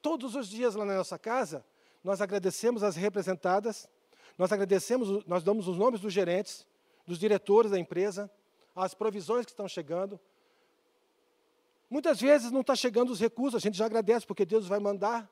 Todos 0.00 0.34
os 0.34 0.48
dias 0.48 0.74
lá 0.74 0.84
na 0.84 0.96
nossa 0.96 1.18
casa, 1.18 1.64
nós 2.02 2.20
agradecemos 2.20 2.82
as 2.82 2.96
representadas, 2.96 3.88
nós 4.36 4.52
agradecemos, 4.52 5.24
nós 5.26 5.42
damos 5.42 5.68
os 5.68 5.76
nomes 5.78 6.00
dos 6.00 6.12
gerentes, 6.12 6.66
dos 7.06 7.18
diretores 7.18 7.70
da 7.70 7.78
empresa, 7.78 8.30
as 8.74 8.94
provisões 8.94 9.46
que 9.46 9.52
estão 9.52 9.68
chegando, 9.68 10.20
Muitas 11.94 12.20
vezes 12.20 12.50
não 12.50 12.62
está 12.62 12.74
chegando 12.74 13.10
os 13.10 13.20
recursos, 13.20 13.54
a 13.54 13.60
gente 13.60 13.76
já 13.76 13.86
agradece 13.86 14.26
porque 14.26 14.44
Deus 14.44 14.66
vai 14.66 14.80
mandar 14.80 15.30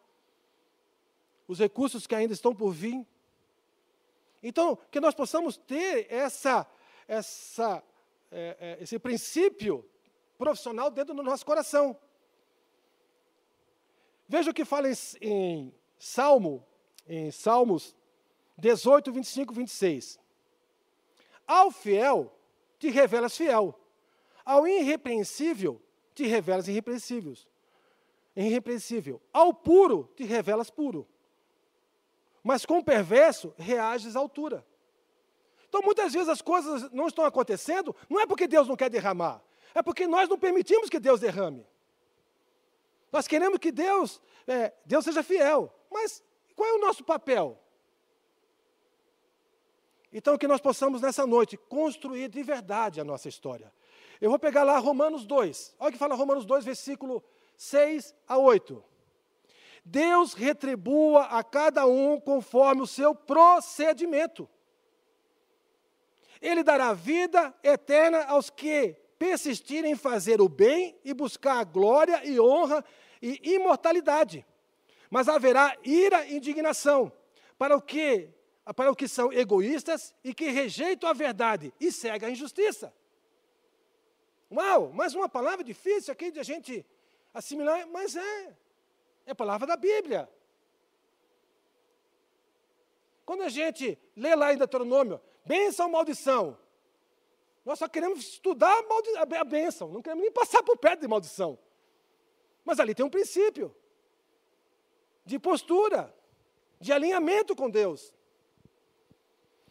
os 1.48 1.59
recursos 1.59 2.07
que 2.07 2.14
ainda 2.14 2.33
estão 2.33 2.55
por 2.55 2.70
vir. 2.70 3.05
Então, 4.40 4.79
que 4.88 5.01
nós 5.01 5.12
possamos 5.12 5.57
ter 5.57 6.07
essa, 6.09 6.64
essa, 7.09 7.83
é, 8.31 8.57
é, 8.61 8.83
esse 8.83 8.96
princípio 8.98 9.85
profissional 10.42 10.90
dentro 10.90 11.14
do 11.14 11.22
nosso 11.22 11.46
coração. 11.46 11.96
Veja 14.26 14.50
o 14.50 14.55
que 14.55 14.64
fala 14.64 14.88
em, 14.88 14.94
em 15.20 15.74
Salmo, 15.96 16.66
em 17.07 17.31
Salmos 17.31 17.94
18, 18.59 19.12
25, 19.12 19.55
26. 19.55 20.18
Ao 21.46 21.70
fiel 21.70 22.37
te 22.76 22.90
revelas 22.90 23.37
fiel, 23.37 23.78
ao 24.44 24.66
irrepreensível 24.66 25.81
te 26.12 26.26
revelas 26.26 26.66
irrepreensíveis. 26.66 27.46
Irrepreensível. 28.35 29.22
Ao 29.33 29.55
puro, 29.55 30.11
te 30.16 30.24
revelas 30.24 30.70
puro. 30.70 31.07
Mas 32.42 32.66
com 32.66 32.78
o 32.78 32.85
perverso, 32.85 33.55
reages 33.57 34.16
à 34.16 34.18
altura. 34.18 34.66
Então, 35.68 35.81
muitas 35.83 36.12
vezes 36.12 36.28
as 36.28 36.42
coisas 36.42 36.90
não 36.90 37.07
estão 37.07 37.24
acontecendo, 37.24 37.94
não 38.11 38.20
é 38.20 38.26
porque 38.26 38.48
Deus 38.48 38.66
não 38.66 38.76
quer 38.76 38.90
derramar, 38.90 39.42
é 39.75 39.83
porque 39.83 40.07
nós 40.07 40.29
não 40.29 40.39
permitimos 40.39 40.89
que 40.89 41.01
Deus 41.01 41.21
derrame. 41.21 41.67
Nós 43.11 43.29
queremos 43.29 43.59
que 43.59 43.71
Deus, 43.71 44.21
é, 44.47 44.73
Deus 44.85 45.05
seja 45.05 45.23
fiel. 45.23 45.73
Mas 45.91 46.23
qual 46.57 46.69
é 46.69 46.73
o 46.73 46.81
nosso 46.81 47.05
papel? 47.05 47.59
Então, 50.13 50.37
que 50.37 50.47
nós 50.47 50.61
possamos 50.61 51.01
nessa 51.01 51.27
noite 51.27 51.57
construir 51.57 52.29
de 52.29 52.43
verdade 52.43 53.01
a 53.01 53.05
nossa 53.05 53.29
história. 53.29 53.73
Eu 54.21 54.31
vou 54.31 54.39
pegar 54.39 54.63
lá 54.63 54.79
Romanos 54.79 55.25
2. 55.25 55.75
Olha 55.79 55.89
o 55.89 55.93
que 55.93 55.99
fala 55.99 56.15
Romanos 56.15 56.45
2, 56.45 56.65
versículo 56.65 57.25
6 57.57 58.15
a 58.29 58.37
8. 58.37 58.85
Deus 59.85 60.35
retribua 60.35 61.25
a 61.25 61.43
cada 61.43 61.87
um 61.87 62.21
conforme 62.21 62.83
o 62.83 62.87
seu 62.87 63.15
procedimento. 63.15 64.49
Ele 66.41 66.63
dará 66.63 66.93
vida 66.93 67.55
eterna 67.63 68.25
aos 68.25 68.51
que 68.51 68.97
persistirem 69.23 69.93
em 69.93 69.95
fazer 69.95 70.41
o 70.41 70.49
bem 70.49 70.99
e 71.05 71.15
buscar 71.15 71.61
a 71.61 71.65
glória 71.65 72.25
e 72.25 72.41
honra 72.41 72.85
e 73.23 73.55
imortalidade. 73.55 74.45
Mas 75.09 75.29
haverá 75.29 75.79
ira 75.85 76.27
e 76.27 76.39
indignação 76.39 77.13
para 77.57 77.77
o 77.77 77.81
que 77.81 78.29
para 78.75 78.91
o 78.91 78.97
que 78.97 79.07
são 79.07 79.33
egoístas 79.33 80.13
e 80.25 80.35
que 80.35 80.51
rejeitam 80.51 81.09
a 81.09 81.13
verdade 81.13 81.73
e 81.79 81.93
seguem 81.93 82.29
a 82.29 82.33
injustiça. 82.33 82.93
Uau, 84.51 84.93
mais 84.93 85.15
uma 85.15 85.29
palavra 85.29 85.63
difícil 85.63 86.13
aqui 86.13 86.33
de 86.33 86.41
a 86.41 86.43
gente 86.43 86.85
assimilar, 87.33 87.87
mas 87.93 88.17
é. 88.17 88.57
É 89.25 89.35
palavra 89.35 89.69
da 89.69 89.77
Bíblia. 89.77 90.29
Quando 93.25 93.43
a 93.43 93.49
gente 93.49 93.97
lê 94.17 94.35
lá 94.35 94.53
em 94.53 94.57
Deuteronômio, 94.57 95.21
bênção 95.45 95.87
ou 95.87 95.93
maldição, 95.93 96.59
nós 97.64 97.79
só 97.79 97.88
queremos 97.88 98.18
estudar 98.20 98.85
a, 99.16 99.40
a 99.40 99.44
bênção, 99.44 99.88
não 99.88 100.03
queremos 100.03 100.22
nem 100.22 100.33
passar 100.33 100.62
por 100.62 100.77
perto 100.77 101.01
de 101.01 101.09
maldição. 101.09 101.59
Mas 102.64 102.81
ali 102.81 102.94
tem 102.94 103.05
um 103.05 103.11
princípio 103.11 103.75
de 105.25 105.38
postura, 105.38 106.14
de 106.81 106.92
alinhamento 106.92 107.55
com 107.55 107.70
Deus. 107.70 108.12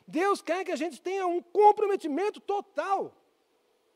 Deus 0.07 0.41
quer 0.41 0.63
que 0.63 0.71
a 0.71 0.75
gente 0.75 1.01
tenha 1.01 1.25
um 1.27 1.41
comprometimento 1.41 2.39
total 2.39 3.15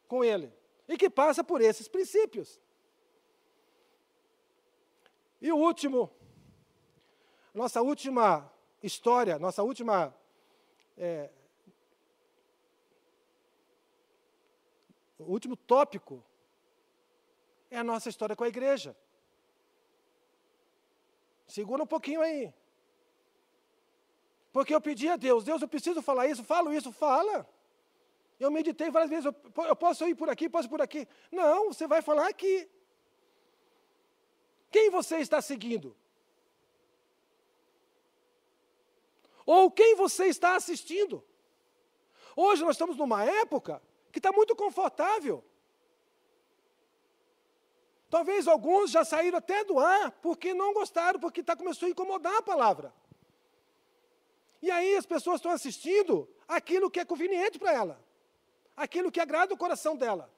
com 0.07 0.23
Ele 0.23 0.51
e 0.87 0.97
que 0.97 1.09
passa 1.09 1.43
por 1.43 1.61
esses 1.61 1.87
princípios. 1.87 2.59
E 5.41 5.51
o 5.51 5.57
último, 5.57 6.11
nossa 7.53 7.81
última 7.81 8.51
história, 8.81 9.37
nossa 9.39 9.63
última. 9.63 10.15
É, 10.97 11.29
o 15.17 15.31
último 15.31 15.55
tópico 15.55 16.23
é 17.69 17.77
a 17.77 17.83
nossa 17.83 18.09
história 18.09 18.35
com 18.35 18.43
a 18.43 18.47
igreja. 18.47 18.95
Segura 21.47 21.83
um 21.83 21.87
pouquinho 21.87 22.21
aí. 22.21 22.53
Porque 24.51 24.73
eu 24.73 24.81
pedi 24.81 25.07
a 25.09 25.15
Deus, 25.15 25.43
Deus, 25.43 25.61
eu 25.61 25.67
preciso 25.67 26.01
falar 26.01 26.27
isso, 26.27 26.43
falo 26.43 26.73
isso, 26.73 26.91
fala. 26.91 27.47
Eu 28.39 28.51
meditei 28.51 28.89
várias 28.89 29.09
vezes, 29.09 29.25
eu 29.25 29.75
posso 29.75 30.07
ir 30.07 30.15
por 30.15 30.29
aqui, 30.29 30.49
posso 30.49 30.67
ir 30.67 30.69
por 30.69 30.81
aqui. 30.81 31.07
Não, 31.31 31.73
você 31.73 31.87
vai 31.87 32.01
falar 32.01 32.27
aqui. 32.27 32.69
Quem 34.71 34.89
você 34.89 35.17
está 35.17 35.41
seguindo? 35.41 35.95
Ou 39.45 39.69
quem 39.69 39.95
você 39.95 40.25
está 40.25 40.55
assistindo? 40.55 41.23
Hoje 42.35 42.63
nós 42.63 42.75
estamos 42.75 42.97
numa 42.97 43.23
época 43.23 43.81
que 44.15 44.19
está 44.19 44.31
muito 44.31 44.55
confortável. 44.55 45.43
Talvez 48.09 48.47
alguns 48.47 48.91
já 48.91 49.03
saíram 49.03 49.39
até 49.39 49.65
do 49.65 49.77
ar 49.77 50.09
porque 50.21 50.53
não 50.53 50.73
gostaram, 50.73 51.19
porque 51.19 51.43
tá, 51.43 51.53
começou 51.53 51.87
a 51.87 51.89
incomodar 51.89 52.37
a 52.37 52.41
palavra. 52.41 52.93
E 54.61 54.71
aí 54.71 54.95
as 54.95 55.05
pessoas 55.05 55.37
estão 55.39 55.51
assistindo 55.51 56.29
aquilo 56.47 56.89
que 56.89 57.01
é 57.01 57.03
conveniente 57.03 57.59
para 57.59 57.73
ela 57.73 58.05
aquilo 58.75 59.11
que 59.11 59.19
agrada 59.19 59.53
o 59.53 59.57
coração 59.57 59.95
dela. 59.95 60.29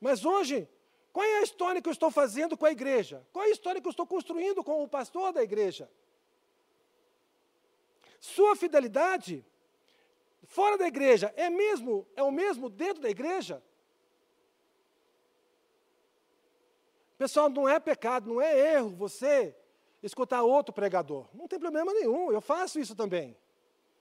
Mas 0.00 0.24
hoje, 0.24 0.68
qual 1.12 1.24
é 1.24 1.38
a 1.38 1.42
história 1.42 1.80
que 1.80 1.88
eu 1.88 1.92
estou 1.92 2.10
fazendo 2.10 2.56
com 2.56 2.66
a 2.66 2.72
igreja? 2.72 3.24
Qual 3.32 3.44
é 3.44 3.48
a 3.48 3.52
história 3.52 3.80
que 3.80 3.86
eu 3.86 3.90
estou 3.90 4.06
construindo 4.06 4.64
com 4.64 4.82
o 4.82 4.88
pastor 4.88 5.32
da 5.32 5.42
igreja? 5.42 5.88
Sua 8.20 8.56
fidelidade 8.56 9.44
fora 10.46 10.76
da 10.76 10.86
igreja 10.86 11.32
é 11.36 11.48
mesmo 11.48 12.06
é 12.16 12.22
o 12.22 12.30
mesmo 12.30 12.68
dentro 12.68 13.02
da 13.02 13.10
igreja? 13.10 13.62
Pessoal, 17.16 17.48
não 17.48 17.68
é 17.68 17.78
pecado, 17.78 18.28
não 18.28 18.40
é 18.40 18.74
erro 18.74 18.90
você 18.90 19.56
escutar 20.02 20.42
outro 20.42 20.74
pregador. 20.74 21.28
Não 21.32 21.46
tem 21.46 21.58
problema 21.58 21.92
nenhum, 21.92 22.32
eu 22.32 22.40
faço 22.40 22.80
isso 22.80 22.96
também. 22.96 23.36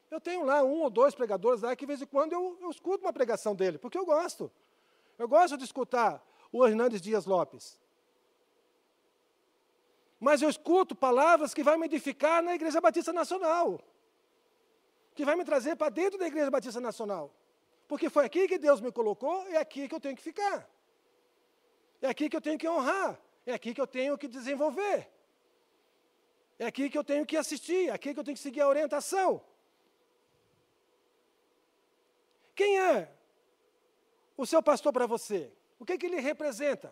Eu 0.09 0.19
tenho 0.19 0.43
lá 0.43 0.63
um 0.63 0.81
ou 0.81 0.89
dois 0.89 1.15
pregadores 1.15 1.61
lá 1.61 1.75
que, 1.75 1.85
de 1.85 1.87
vez 1.87 2.01
em 2.01 2.05
quando, 2.05 2.33
eu, 2.33 2.57
eu 2.59 2.69
escuto 2.69 3.05
uma 3.05 3.13
pregação 3.13 3.55
dele, 3.55 3.77
porque 3.77 3.97
eu 3.97 4.05
gosto. 4.05 4.51
Eu 5.17 5.27
gosto 5.27 5.55
de 5.55 5.63
escutar 5.63 6.21
o 6.51 6.65
Hernandes 6.67 6.99
Dias 6.99 7.25
Lopes. 7.25 7.79
Mas 10.19 10.41
eu 10.41 10.49
escuto 10.49 10.95
palavras 10.95 11.53
que 11.53 11.63
vão 11.63 11.77
me 11.77 11.85
edificar 11.85 12.43
na 12.43 12.55
Igreja 12.55 12.81
Batista 12.81 13.13
Nacional. 13.13 13.79
Que 15.21 15.25
vai 15.25 15.35
me 15.35 15.45
trazer 15.45 15.75
para 15.75 15.89
dentro 15.89 16.17
da 16.17 16.25
Igreja 16.25 16.49
Batista 16.49 16.81
Nacional. 16.81 17.31
Porque 17.87 18.09
foi 18.09 18.25
aqui 18.25 18.47
que 18.47 18.57
Deus 18.57 18.81
me 18.81 18.91
colocou, 18.91 19.47
é 19.49 19.57
aqui 19.57 19.87
que 19.87 19.93
eu 19.93 19.99
tenho 19.99 20.15
que 20.15 20.23
ficar. 20.23 20.67
É 22.01 22.07
aqui 22.07 22.27
que 22.27 22.35
eu 22.35 22.41
tenho 22.41 22.57
que 22.57 22.67
honrar. 22.67 23.21
É 23.45 23.53
aqui 23.53 23.71
que 23.71 23.79
eu 23.79 23.85
tenho 23.85 24.17
que 24.17 24.27
desenvolver. 24.27 25.07
É 26.57 26.65
aqui 26.65 26.89
que 26.89 26.97
eu 26.97 27.03
tenho 27.03 27.23
que 27.23 27.37
assistir, 27.37 27.89
é 27.89 27.91
aqui 27.91 28.15
que 28.15 28.19
eu 28.19 28.23
tenho 28.23 28.35
que 28.35 28.41
seguir 28.41 28.61
a 28.61 28.67
orientação. 28.67 29.45
Quem 32.55 32.79
é 32.79 33.13
o 34.35 34.43
seu 34.47 34.63
pastor 34.63 34.91
para 34.91 35.05
você? 35.05 35.53
O 35.77 35.85
que, 35.85 35.99
que 35.99 36.07
ele 36.07 36.19
representa? 36.19 36.91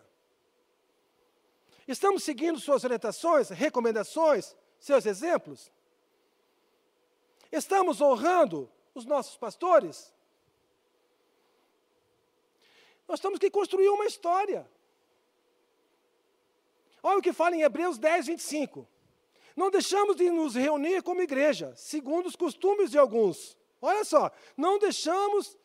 Estamos 1.88 2.22
seguindo 2.22 2.60
suas 2.60 2.84
orientações, 2.84 3.48
recomendações, 3.48 4.54
seus 4.78 5.04
exemplos? 5.04 5.72
Estamos 7.50 8.00
honrando 8.00 8.70
os 8.94 9.04
nossos 9.04 9.36
pastores? 9.36 10.14
Nós 13.08 13.18
temos 13.18 13.38
que 13.38 13.50
construir 13.50 13.88
uma 13.88 14.06
história. 14.06 14.70
Olha 17.02 17.18
o 17.18 17.22
que 17.22 17.32
fala 17.32 17.56
em 17.56 17.62
Hebreus 17.62 17.98
10, 17.98 18.26
25. 18.26 18.86
Não 19.56 19.70
deixamos 19.70 20.16
de 20.16 20.30
nos 20.30 20.54
reunir 20.54 21.02
como 21.02 21.20
igreja, 21.20 21.74
segundo 21.76 22.26
os 22.26 22.36
costumes 22.36 22.90
de 22.90 22.98
alguns. 22.98 23.56
Olha 23.82 24.04
só, 24.04 24.30
não 24.56 24.78
deixamos 24.78 25.58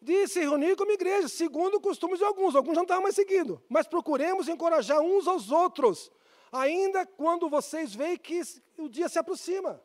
de 0.00 0.26
se 0.28 0.40
reunir 0.40 0.76
como 0.76 0.92
igreja, 0.92 1.28
segundo 1.28 1.74
os 1.74 1.82
costumes 1.82 2.18
de 2.18 2.24
alguns. 2.24 2.54
Alguns 2.54 2.76
não 2.76 2.84
estavam 2.84 3.02
mais 3.02 3.14
seguindo. 3.14 3.62
Mas 3.68 3.86
procuremos 3.86 4.48
encorajar 4.48 5.00
uns 5.00 5.26
aos 5.26 5.50
outros, 5.50 6.10
ainda 6.50 7.04
quando 7.04 7.48
vocês 7.48 7.94
veem 7.94 8.16
que 8.16 8.40
o 8.76 8.88
dia 8.88 9.08
se 9.08 9.18
aproxima. 9.18 9.82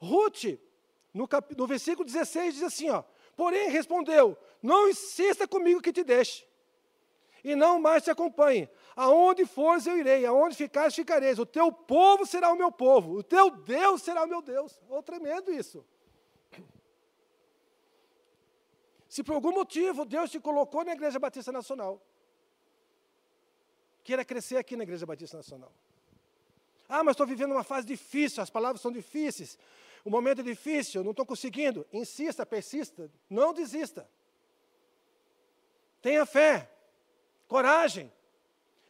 Ruth, 0.00 0.58
no, 1.12 1.28
cap, 1.28 1.54
no 1.56 1.66
versículo 1.66 2.04
16, 2.04 2.54
diz 2.54 2.62
assim: 2.62 2.90
ó, 2.90 3.04
Porém 3.40 3.70
respondeu: 3.70 4.36
Não 4.62 4.88
insista 4.90 5.48
comigo 5.48 5.80
que 5.80 5.92
te 5.92 6.04
deixe, 6.04 6.46
e 7.42 7.56
não 7.56 7.80
mais 7.80 8.04
te 8.04 8.10
acompanhe. 8.10 8.68
Aonde 8.94 9.46
fores 9.46 9.86
eu 9.86 9.96
irei, 9.96 10.26
aonde 10.26 10.54
ficares 10.54 10.94
ficareis. 10.94 11.38
O 11.38 11.46
teu 11.46 11.72
povo 11.72 12.26
será 12.26 12.52
o 12.52 12.56
meu 12.56 12.70
povo, 12.70 13.14
o 13.16 13.22
teu 13.22 13.50
Deus 13.50 14.02
será 14.02 14.24
o 14.24 14.26
meu 14.26 14.42
Deus. 14.42 14.78
Oh, 14.90 15.02
tremendo 15.02 15.50
isso. 15.50 15.82
Se 19.08 19.24
por 19.24 19.34
algum 19.34 19.52
motivo 19.52 20.04
Deus 20.04 20.30
te 20.30 20.38
colocou 20.38 20.84
na 20.84 20.92
Igreja 20.92 21.18
Batista 21.18 21.50
Nacional, 21.50 22.00
queira 24.04 24.22
crescer 24.22 24.58
aqui 24.58 24.76
na 24.76 24.82
Igreja 24.82 25.06
Batista 25.06 25.38
Nacional. 25.38 25.72
Ah, 26.86 27.02
mas 27.02 27.14
estou 27.14 27.26
vivendo 27.26 27.52
uma 27.52 27.64
fase 27.64 27.86
difícil, 27.86 28.42
as 28.42 28.50
palavras 28.50 28.82
são 28.82 28.92
difíceis, 28.92 29.58
o 30.04 30.10
momento 30.10 30.40
é 30.40 30.44
difícil, 30.44 31.04
não 31.04 31.10
estou 31.10 31.26
conseguindo. 31.26 31.86
Insista, 31.92 32.46
persista, 32.46 33.10
não 33.28 33.52
desista. 33.52 34.08
Tenha 36.00 36.24
fé, 36.24 36.70
coragem. 37.46 38.12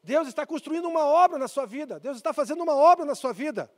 Deus 0.03 0.29
está 0.29 0.47
construindo 0.47 0.89
uma 0.89 1.05
obra 1.05 1.39
na 1.39 1.49
sua 1.49 1.67
vida, 1.67 2.01
Deus 2.01 2.17
está 2.17 2.33
fazendo 2.33 2.63
uma 2.63 2.75
obra 2.75 3.05
na 3.05 3.15
sua 3.15 3.33
vida. 3.33 3.71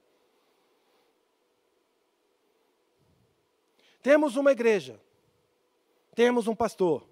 Temos 4.02 4.36
uma 4.36 4.52
igreja 4.52 5.00
temos 6.14 6.46
um 6.46 6.54
pastor, 6.54 7.06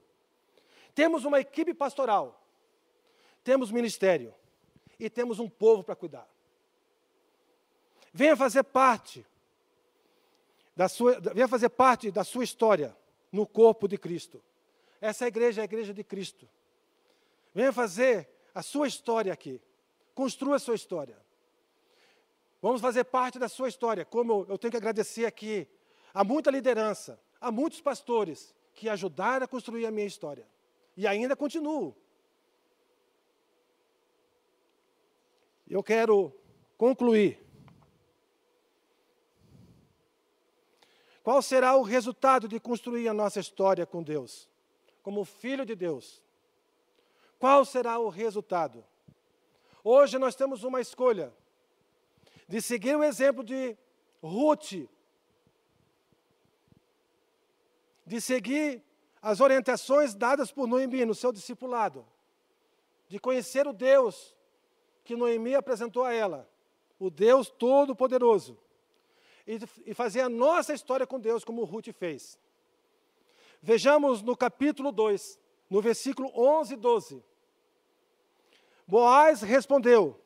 temos 0.94 1.24
uma 1.24 1.40
equipe 1.40 1.72
pastoral, 1.72 2.44
temos 3.42 3.70
ministério 3.70 4.34
e 4.98 5.08
temos 5.08 5.38
um 5.38 5.48
povo 5.48 5.82
para 5.82 5.96
cuidar. 5.96 6.28
Venha 8.12 8.36
fazer 8.36 8.62
parte 8.64 9.26
da 10.80 10.88
sua, 10.88 11.20
venha 11.20 11.46
fazer 11.46 11.68
parte 11.68 12.10
da 12.10 12.24
sua 12.24 12.42
história 12.42 12.96
no 13.30 13.46
corpo 13.46 13.86
de 13.86 13.98
Cristo. 13.98 14.42
Essa 14.98 15.26
igreja 15.28 15.60
é 15.60 15.62
a 15.62 15.64
igreja 15.66 15.92
de 15.92 16.02
Cristo. 16.02 16.48
Venha 17.54 17.70
fazer 17.70 18.26
a 18.54 18.62
sua 18.62 18.88
história 18.88 19.30
aqui. 19.30 19.60
Construa 20.14 20.56
a 20.56 20.58
sua 20.58 20.74
história. 20.74 21.18
Vamos 22.62 22.80
fazer 22.80 23.04
parte 23.04 23.38
da 23.38 23.46
sua 23.46 23.68
história. 23.68 24.06
Como 24.06 24.46
eu 24.48 24.56
tenho 24.56 24.70
que 24.70 24.76
agradecer 24.78 25.26
aqui 25.26 25.68
a 26.14 26.24
muita 26.24 26.50
liderança, 26.50 27.20
a 27.38 27.52
muitos 27.52 27.82
pastores 27.82 28.54
que 28.72 28.88
ajudaram 28.88 29.44
a 29.44 29.48
construir 29.48 29.84
a 29.84 29.90
minha 29.90 30.06
história. 30.06 30.48
E 30.96 31.06
ainda 31.06 31.36
continuo. 31.36 31.94
Eu 35.68 35.82
quero 35.82 36.34
concluir. 36.78 37.49
Qual 41.30 41.40
será 41.40 41.76
o 41.76 41.82
resultado 41.82 42.48
de 42.48 42.58
construir 42.58 43.06
a 43.06 43.14
nossa 43.14 43.38
história 43.38 43.86
com 43.86 44.02
Deus? 44.02 44.50
Como 45.00 45.24
filho 45.24 45.64
de 45.64 45.76
Deus. 45.76 46.20
Qual 47.38 47.64
será 47.64 48.00
o 48.00 48.08
resultado? 48.08 48.84
Hoje 49.84 50.18
nós 50.18 50.34
temos 50.34 50.64
uma 50.64 50.80
escolha 50.80 51.32
de 52.48 52.60
seguir 52.60 52.96
o 52.96 53.04
exemplo 53.04 53.44
de 53.44 53.76
Ruth, 54.20 54.88
de 58.04 58.20
seguir 58.20 58.82
as 59.22 59.40
orientações 59.40 60.16
dadas 60.16 60.50
por 60.50 60.66
Noemi 60.66 61.04
no 61.04 61.14
seu 61.14 61.30
discipulado, 61.30 62.04
de 63.06 63.20
conhecer 63.20 63.68
o 63.68 63.72
Deus 63.72 64.34
que 65.04 65.14
Noemi 65.14 65.54
apresentou 65.54 66.02
a 66.02 66.12
ela, 66.12 66.50
o 66.98 67.08
Deus 67.08 67.48
Todo-Poderoso, 67.48 68.58
e, 69.50 69.90
e 69.90 69.94
fazer 69.94 70.20
a 70.20 70.28
nossa 70.28 70.72
história 70.72 71.06
com 71.06 71.18
Deus 71.18 71.44
como 71.44 71.64
Ruth 71.64 71.88
fez. 71.92 72.38
Vejamos 73.60 74.22
no 74.22 74.36
capítulo 74.36 74.92
2, 74.92 75.38
no 75.68 75.82
versículo 75.82 76.30
11 76.34 76.74
e 76.74 76.76
12. 76.76 77.24
Boaz 78.86 79.42
respondeu: 79.42 80.20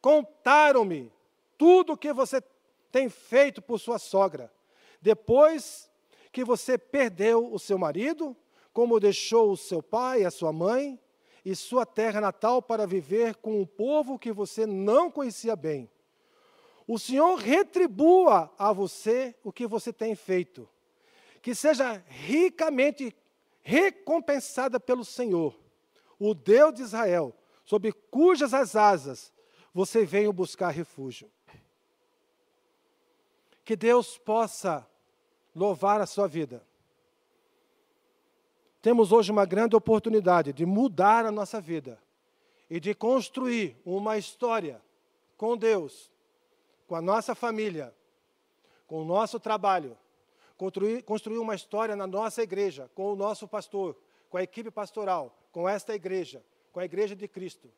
Contaram-me 0.00 1.12
tudo 1.58 1.92
o 1.92 1.96
que 1.96 2.12
você 2.14 2.42
tem 2.90 3.10
feito 3.10 3.60
por 3.60 3.78
sua 3.78 3.98
sogra, 3.98 4.50
depois 5.00 5.90
que 6.32 6.44
você 6.44 6.78
perdeu 6.78 7.52
o 7.52 7.58
seu 7.58 7.76
marido, 7.76 8.34
como 8.72 8.98
deixou 8.98 9.52
o 9.52 9.56
seu 9.56 9.82
pai, 9.82 10.24
a 10.24 10.30
sua 10.30 10.50
mãe 10.50 10.98
e 11.44 11.54
sua 11.54 11.84
terra 11.84 12.22
natal 12.22 12.62
para 12.62 12.86
viver 12.86 13.34
com 13.36 13.60
um 13.60 13.66
povo 13.66 14.18
que 14.18 14.32
você 14.32 14.64
não 14.64 15.10
conhecia 15.10 15.54
bem. 15.54 15.90
O 16.86 16.98
Senhor 16.98 17.36
retribua 17.36 18.52
a 18.58 18.72
você 18.72 19.34
o 19.42 19.52
que 19.52 19.66
você 19.66 19.92
tem 19.92 20.14
feito, 20.14 20.68
que 21.40 21.54
seja 21.54 22.02
ricamente 22.06 23.14
recompensada 23.62 24.80
pelo 24.80 25.04
Senhor, 25.04 25.58
o 26.18 26.34
Deus 26.34 26.74
de 26.74 26.82
Israel, 26.82 27.34
sob 27.64 27.92
cujas 28.10 28.52
as 28.52 28.76
asas 28.76 29.32
você 29.72 30.04
veio 30.04 30.32
buscar 30.32 30.70
refúgio. 30.70 31.30
Que 33.64 33.76
Deus 33.76 34.18
possa 34.18 34.86
louvar 35.54 36.00
a 36.00 36.06
sua 36.06 36.26
vida. 36.26 36.62
Temos 38.80 39.12
hoje 39.12 39.30
uma 39.30 39.46
grande 39.46 39.76
oportunidade 39.76 40.52
de 40.52 40.66
mudar 40.66 41.24
a 41.24 41.30
nossa 41.30 41.60
vida 41.60 42.02
e 42.68 42.80
de 42.80 42.94
construir 42.94 43.80
uma 43.84 44.18
história 44.18 44.82
com 45.36 45.56
Deus, 45.56 46.11
com 46.92 46.96
a 46.96 47.00
nossa 47.00 47.34
família, 47.34 47.90
com 48.86 49.00
o 49.00 49.04
nosso 49.06 49.40
trabalho, 49.40 49.96
construir, 50.58 51.02
construir 51.04 51.38
uma 51.38 51.54
história 51.54 51.96
na 51.96 52.06
nossa 52.06 52.42
igreja, 52.42 52.90
com 52.94 53.10
o 53.10 53.16
nosso 53.16 53.48
pastor, 53.48 53.96
com 54.28 54.36
a 54.36 54.42
equipe 54.42 54.70
pastoral, 54.70 55.34
com 55.50 55.66
esta 55.66 55.94
igreja, 55.94 56.44
com 56.70 56.80
a 56.80 56.84
igreja 56.84 57.16
de 57.16 57.26
Cristo. 57.26 57.72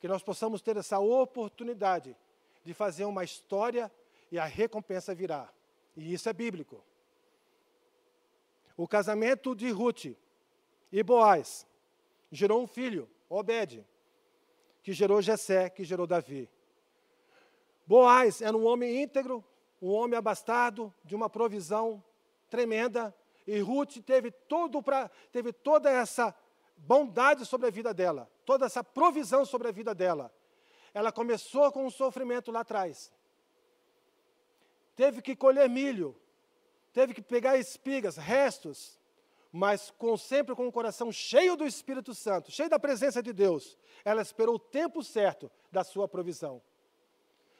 Que 0.00 0.08
nós 0.08 0.24
possamos 0.24 0.60
ter 0.60 0.76
essa 0.76 0.98
oportunidade 0.98 2.16
de 2.64 2.74
fazer 2.74 3.04
uma 3.04 3.22
história 3.22 3.92
e 4.32 4.40
a 4.40 4.44
recompensa 4.44 5.14
virá. 5.14 5.48
E 5.96 6.12
isso 6.12 6.28
é 6.28 6.32
bíblico. 6.32 6.82
O 8.76 8.88
casamento 8.88 9.54
de 9.54 9.70
Ruth 9.70 10.16
e 10.90 11.00
Boaz 11.04 11.64
gerou 12.32 12.60
um 12.60 12.66
filho, 12.66 13.08
Obed, 13.30 13.86
que 14.82 14.92
gerou 14.92 15.22
Jessé, 15.22 15.70
que 15.70 15.84
gerou 15.84 16.08
Davi. 16.08 16.50
Boaz 17.86 18.40
era 18.40 18.56
um 18.56 18.66
homem 18.66 19.02
íntegro, 19.02 19.44
um 19.80 19.90
homem 19.90 20.18
abastado, 20.18 20.92
de 21.04 21.14
uma 21.14 21.30
provisão 21.30 22.02
tremenda, 22.48 23.14
e 23.46 23.60
Ruth 23.60 23.98
teve, 24.04 24.30
todo 24.30 24.82
pra, 24.82 25.08
teve 25.30 25.52
toda 25.52 25.90
essa 25.90 26.34
bondade 26.76 27.46
sobre 27.46 27.68
a 27.68 27.70
vida 27.70 27.94
dela, 27.94 28.30
toda 28.44 28.66
essa 28.66 28.82
provisão 28.82 29.44
sobre 29.44 29.68
a 29.68 29.72
vida 29.72 29.94
dela. 29.94 30.32
Ela 30.92 31.12
começou 31.12 31.70
com 31.70 31.86
um 31.86 31.90
sofrimento 31.90 32.50
lá 32.50 32.60
atrás 32.60 33.12
teve 34.96 35.20
que 35.20 35.36
colher 35.36 35.68
milho, 35.68 36.16
teve 36.92 37.12
que 37.12 37.20
pegar 37.20 37.58
espigas, 37.58 38.16
restos, 38.16 38.98
mas 39.52 39.90
com, 39.90 40.16
sempre 40.16 40.54
com 40.54 40.66
o 40.66 40.72
coração 40.72 41.12
cheio 41.12 41.54
do 41.54 41.66
Espírito 41.66 42.14
Santo, 42.14 42.50
cheio 42.50 42.70
da 42.70 42.78
presença 42.78 43.22
de 43.22 43.32
Deus, 43.32 43.76
ela 44.04 44.22
esperou 44.22 44.56
o 44.56 44.58
tempo 44.58 45.04
certo 45.04 45.50
da 45.70 45.84
sua 45.84 46.08
provisão. 46.08 46.62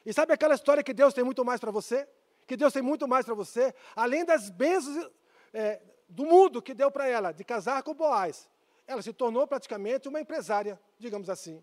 E 0.07 0.13
sabe 0.13 0.33
aquela 0.33 0.55
história 0.55 0.85
que 0.85 0.95
Deus 0.95 1.13
tem 1.13 1.25
muito 1.25 1.45
mais 1.45 1.59
para 1.59 1.73
você? 1.73 2.09
Que 2.47 2.57
Deus 2.57 2.73
tem 2.73 2.81
muito 2.81 3.09
mais 3.09 3.27
para 3.27 3.35
você, 3.35 3.75
além 3.97 4.25
das 4.25 4.49
bênçãos 4.49 5.11
é, 5.53 5.83
do 6.09 6.25
mundo 6.25 6.63
que 6.63 6.73
deu 6.73 6.93
para 6.93 7.09
ela, 7.09 7.33
de 7.33 7.43
casar 7.43 7.83
com 7.83 7.93
Boaz. 7.93 8.49
Ela 8.87 9.03
se 9.03 9.13
tornou 9.13 9.49
praticamente 9.49 10.09
uma 10.09 10.21
empresária, 10.21 10.81
digamos 10.97 11.29
assim. 11.29 11.61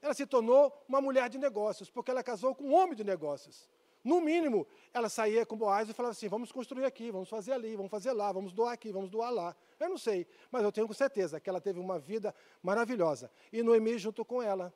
Ela 0.00 0.14
se 0.14 0.24
tornou 0.24 0.72
uma 0.88 0.98
mulher 1.02 1.28
de 1.28 1.36
negócios, 1.36 1.90
porque 1.90 2.10
ela 2.10 2.22
casou 2.22 2.54
com 2.54 2.64
um 2.64 2.74
homem 2.74 2.94
de 2.94 3.04
negócios 3.04 3.68
No 4.02 4.18
mínimo, 4.20 4.66
ela 4.94 5.10
saía 5.10 5.44
com 5.44 5.54
Boaz 5.54 5.90
e 5.90 5.92
falava 5.92 6.12
assim: 6.12 6.28
vamos 6.28 6.50
construir 6.50 6.86
aqui, 6.86 7.10
vamos 7.10 7.28
fazer 7.28 7.52
ali, 7.52 7.76
vamos 7.76 7.90
fazer 7.90 8.12
lá, 8.12 8.32
vamos 8.32 8.54
doar 8.54 8.72
aqui, 8.72 8.90
vamos 8.90 9.10
doar 9.10 9.30
lá. 9.30 9.54
Eu 9.78 9.90
não 9.90 9.98
sei, 9.98 10.26
mas 10.50 10.62
eu 10.62 10.72
tenho 10.72 10.90
certeza 10.94 11.38
que 11.38 11.50
ela 11.50 11.60
teve 11.60 11.78
uma 11.78 11.98
vida 11.98 12.34
maravilhosa. 12.62 13.30
E 13.52 13.62
Noemi 13.62 13.98
junto 13.98 14.24
com 14.24 14.42
ela. 14.42 14.72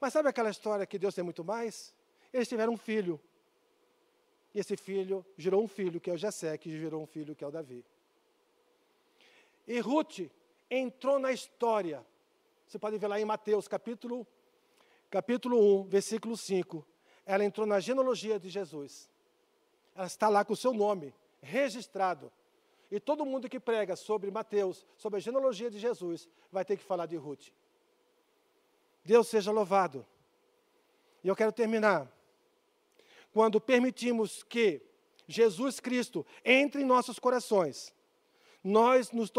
Mas 0.00 0.12
sabe 0.12 0.28
aquela 0.28 0.50
história 0.50 0.86
que 0.86 0.98
Deus 0.98 1.14
tem 1.14 1.24
muito 1.24 1.44
mais? 1.44 1.94
Eles 2.32 2.48
tiveram 2.48 2.74
um 2.74 2.76
filho. 2.76 3.20
E 4.54 4.60
esse 4.60 4.76
filho 4.76 5.24
gerou 5.36 5.62
um 5.62 5.68
filho, 5.68 6.00
que 6.00 6.10
é 6.10 6.12
o 6.12 6.16
Jessé, 6.16 6.56
que 6.56 6.70
gerou 6.78 7.02
um 7.02 7.06
filho, 7.06 7.34
que 7.34 7.44
é 7.44 7.46
o 7.46 7.50
Davi. 7.50 7.84
E 9.66 9.78
Ruth 9.80 10.30
entrou 10.70 11.18
na 11.18 11.32
história. 11.32 12.04
Você 12.66 12.78
pode 12.78 12.98
ver 12.98 13.06
lá 13.06 13.20
em 13.20 13.24
Mateus, 13.24 13.68
capítulo, 13.68 14.26
capítulo 15.10 15.82
1, 15.82 15.84
versículo 15.88 16.36
5. 16.36 16.86
Ela 17.24 17.44
entrou 17.44 17.66
na 17.66 17.80
genealogia 17.80 18.38
de 18.38 18.48
Jesus. 18.48 19.10
Ela 19.94 20.06
está 20.06 20.28
lá 20.28 20.44
com 20.44 20.52
o 20.52 20.56
seu 20.56 20.72
nome 20.72 21.14
registrado. 21.40 22.32
E 22.90 23.00
todo 23.00 23.26
mundo 23.26 23.48
que 23.48 23.58
prega 23.58 23.96
sobre 23.96 24.30
Mateus, 24.30 24.86
sobre 24.96 25.18
a 25.18 25.20
genealogia 25.20 25.70
de 25.70 25.78
Jesus, 25.78 26.28
vai 26.52 26.64
ter 26.64 26.76
que 26.76 26.84
falar 26.84 27.06
de 27.06 27.16
Ruth. 27.16 27.48
Deus 29.06 29.28
seja 29.28 29.52
louvado. 29.52 30.04
E 31.22 31.28
eu 31.28 31.36
quero 31.36 31.52
terminar. 31.52 32.10
Quando 33.32 33.60
permitimos 33.60 34.42
que 34.42 34.82
Jesus 35.28 35.78
Cristo 35.78 36.26
entre 36.44 36.82
em 36.82 36.84
nossos 36.84 37.18
corações, 37.18 37.94
nós 38.62 39.12
nos 39.12 39.30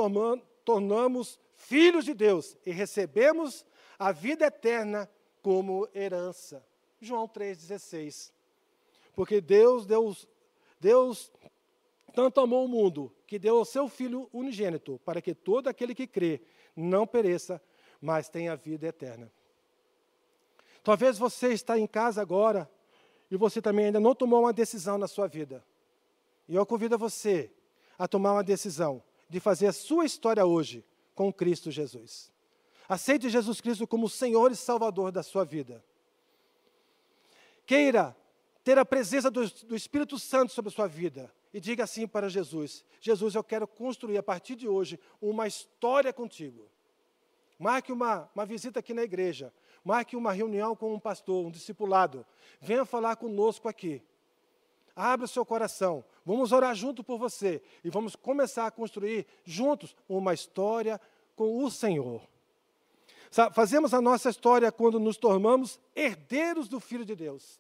tornamos 0.64 1.40
filhos 1.56 2.06
de 2.06 2.14
Deus 2.14 2.56
e 2.66 2.72
recebemos 2.72 3.66
a 4.00 4.12
vida 4.12 4.46
eterna 4.46 5.10
como 5.42 5.88
herança. 5.94 6.66
João 7.02 7.28
3,16. 7.28 8.32
Porque 9.14 9.42
Deus, 9.42 9.86
Deus, 9.86 10.28
Deus 10.80 11.32
tanto 12.14 12.40
amou 12.40 12.66
o 12.66 12.70
mundo 12.70 13.14
que 13.26 13.38
deu 13.38 13.60
o 13.60 13.66
seu 13.66 13.90
Filho 13.90 14.30
unigênito, 14.32 15.00
para 15.04 15.22
que 15.22 15.36
todo 15.36 15.68
aquele 15.68 15.94
que 15.94 16.08
crê 16.08 16.42
não 16.76 17.06
pereça, 17.06 17.62
mas 18.00 18.30
tenha 18.30 18.56
vida 18.56 18.88
eterna. 18.88 19.32
Talvez 20.88 21.18
você 21.18 21.50
está 21.50 21.78
em 21.78 21.86
casa 21.86 22.22
agora 22.22 22.72
e 23.30 23.36
você 23.36 23.62
também 23.62 23.88
ainda 23.88 24.00
não 24.00 24.16
tomou 24.16 24.40
uma 24.40 24.54
decisão 24.54 24.98
na 24.98 25.06
sua 25.06 25.28
vida. 25.28 25.62
E 26.48 26.56
eu 26.56 26.66
convido 26.66 26.98
você 26.98 27.52
a 28.00 28.08
tomar 28.08 28.32
uma 28.32 28.42
decisão 28.42 29.04
de 29.28 29.42
fazer 29.42 29.68
a 29.68 29.74
sua 29.74 30.06
história 30.06 30.46
hoje 30.46 30.86
com 31.14 31.34
Cristo 31.34 31.70
Jesus. 31.72 32.32
Aceite 32.88 33.30
Jesus 33.30 33.60
Cristo 33.60 33.86
como 33.86 34.08
Senhor 34.08 34.50
e 34.50 34.56
Salvador 34.56 35.12
da 35.12 35.22
sua 35.24 35.44
vida. 35.44 35.84
Queira 37.66 38.16
ter 38.64 38.78
a 38.78 38.86
presença 38.86 39.30
do, 39.30 39.46
do 39.66 39.76
Espírito 39.76 40.18
Santo 40.18 40.54
sobre 40.54 40.70
a 40.70 40.74
sua 40.74 40.88
vida. 40.88 41.30
E 41.54 41.60
diga 41.60 41.84
assim 41.84 42.08
para 42.08 42.30
Jesus: 42.30 42.86
Jesus, 43.02 43.36
eu 43.36 43.44
quero 43.44 43.68
construir 43.68 44.18
a 44.18 44.24
partir 44.24 44.56
de 44.56 44.70
hoje 44.70 44.98
uma 45.22 45.48
história 45.48 46.14
contigo. 46.14 46.66
Marque 47.60 47.92
uma, 47.92 48.30
uma 48.34 48.46
visita 48.46 48.80
aqui 48.80 48.94
na 48.94 49.04
igreja. 49.04 49.52
Marque 49.88 50.18
uma 50.18 50.34
reunião 50.34 50.76
com 50.76 50.94
um 50.94 51.00
pastor, 51.00 51.46
um 51.46 51.50
discipulado. 51.50 52.26
Venha 52.60 52.84
falar 52.84 53.16
conosco 53.16 53.70
aqui. 53.70 54.04
Abra 54.94 55.24
o 55.24 55.30
seu 55.30 55.46
coração. 55.46 56.04
Vamos 56.26 56.52
orar 56.52 56.76
junto 56.76 57.06
por 57.06 57.18
você. 57.18 57.62
E 57.86 57.90
vamos 57.90 58.14
começar 58.14 58.68
a 58.68 58.72
construir 58.72 59.26
juntos 59.46 59.96
uma 60.10 60.34
história 60.34 61.00
com 61.38 61.64
o 61.64 61.72
Senhor. 61.72 62.22
Fazemos 63.54 63.94
a 63.94 64.02
nossa 64.02 64.30
história 64.30 64.70
quando 64.74 65.00
nos 65.00 65.16
tornamos 65.16 65.80
herdeiros 65.96 66.68
do 66.68 66.82
Filho 66.82 67.06
de 67.06 67.16
Deus. 67.16 67.58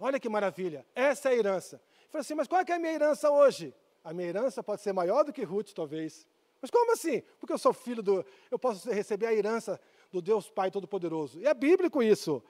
Olha 0.00 0.18
que 0.18 0.26
maravilha. 0.30 0.86
Essa 0.94 1.28
é 1.28 1.32
a 1.32 1.36
herança. 1.36 1.76
Eu 1.76 2.08
falei 2.12 2.22
assim, 2.22 2.34
mas 2.34 2.48
qual 2.48 2.62
é, 2.62 2.64
é 2.66 2.72
a 2.72 2.78
minha 2.78 2.94
herança 2.94 3.30
hoje? 3.30 3.74
A 4.02 4.14
minha 4.14 4.28
herança 4.28 4.62
pode 4.62 4.80
ser 4.80 4.94
maior 4.94 5.22
do 5.22 5.34
que 5.34 5.44
Ruth, 5.44 5.72
talvez. 5.74 6.26
Mas 6.62 6.70
como 6.70 6.92
assim? 6.92 7.22
Porque 7.38 7.52
eu 7.52 7.58
sou 7.58 7.74
filho 7.74 8.02
do. 8.02 8.24
Eu 8.50 8.58
posso 8.58 8.90
receber 8.90 9.26
a 9.26 9.34
herança 9.34 9.78
do 10.10 10.22
Deus 10.22 10.48
Pai 10.48 10.70
Todo-Poderoso. 10.70 11.40
E 11.40 11.46
é 11.46 11.54
bíblico 11.54 12.02
isso. 12.02 12.42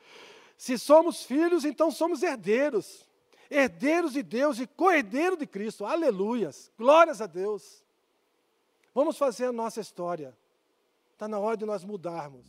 Se 0.57 0.79
somos 0.79 1.25
filhos, 1.25 1.65
então 1.65 1.91
somos 1.91 2.23
herdeiros. 2.23 3.07
Herdeiros 3.51 4.13
de 4.13 4.23
Deus 4.23 4.59
e 4.59 4.67
co-herdeiro 4.67 5.37
de 5.37 5.47
Cristo. 5.47 5.85
Aleluias. 5.85 6.71
Glórias 6.77 7.21
a 7.21 7.27
Deus. 7.27 7.83
Vamos 8.95 9.17
fazer 9.17 9.47
a 9.47 9.53
nossa 9.53 9.81
história. 9.81 10.37
Está 11.13 11.29
na 11.29 11.39
hora 11.39 11.57
de 11.57 11.65
nós 11.65 11.85
mudarmos. 11.85 12.47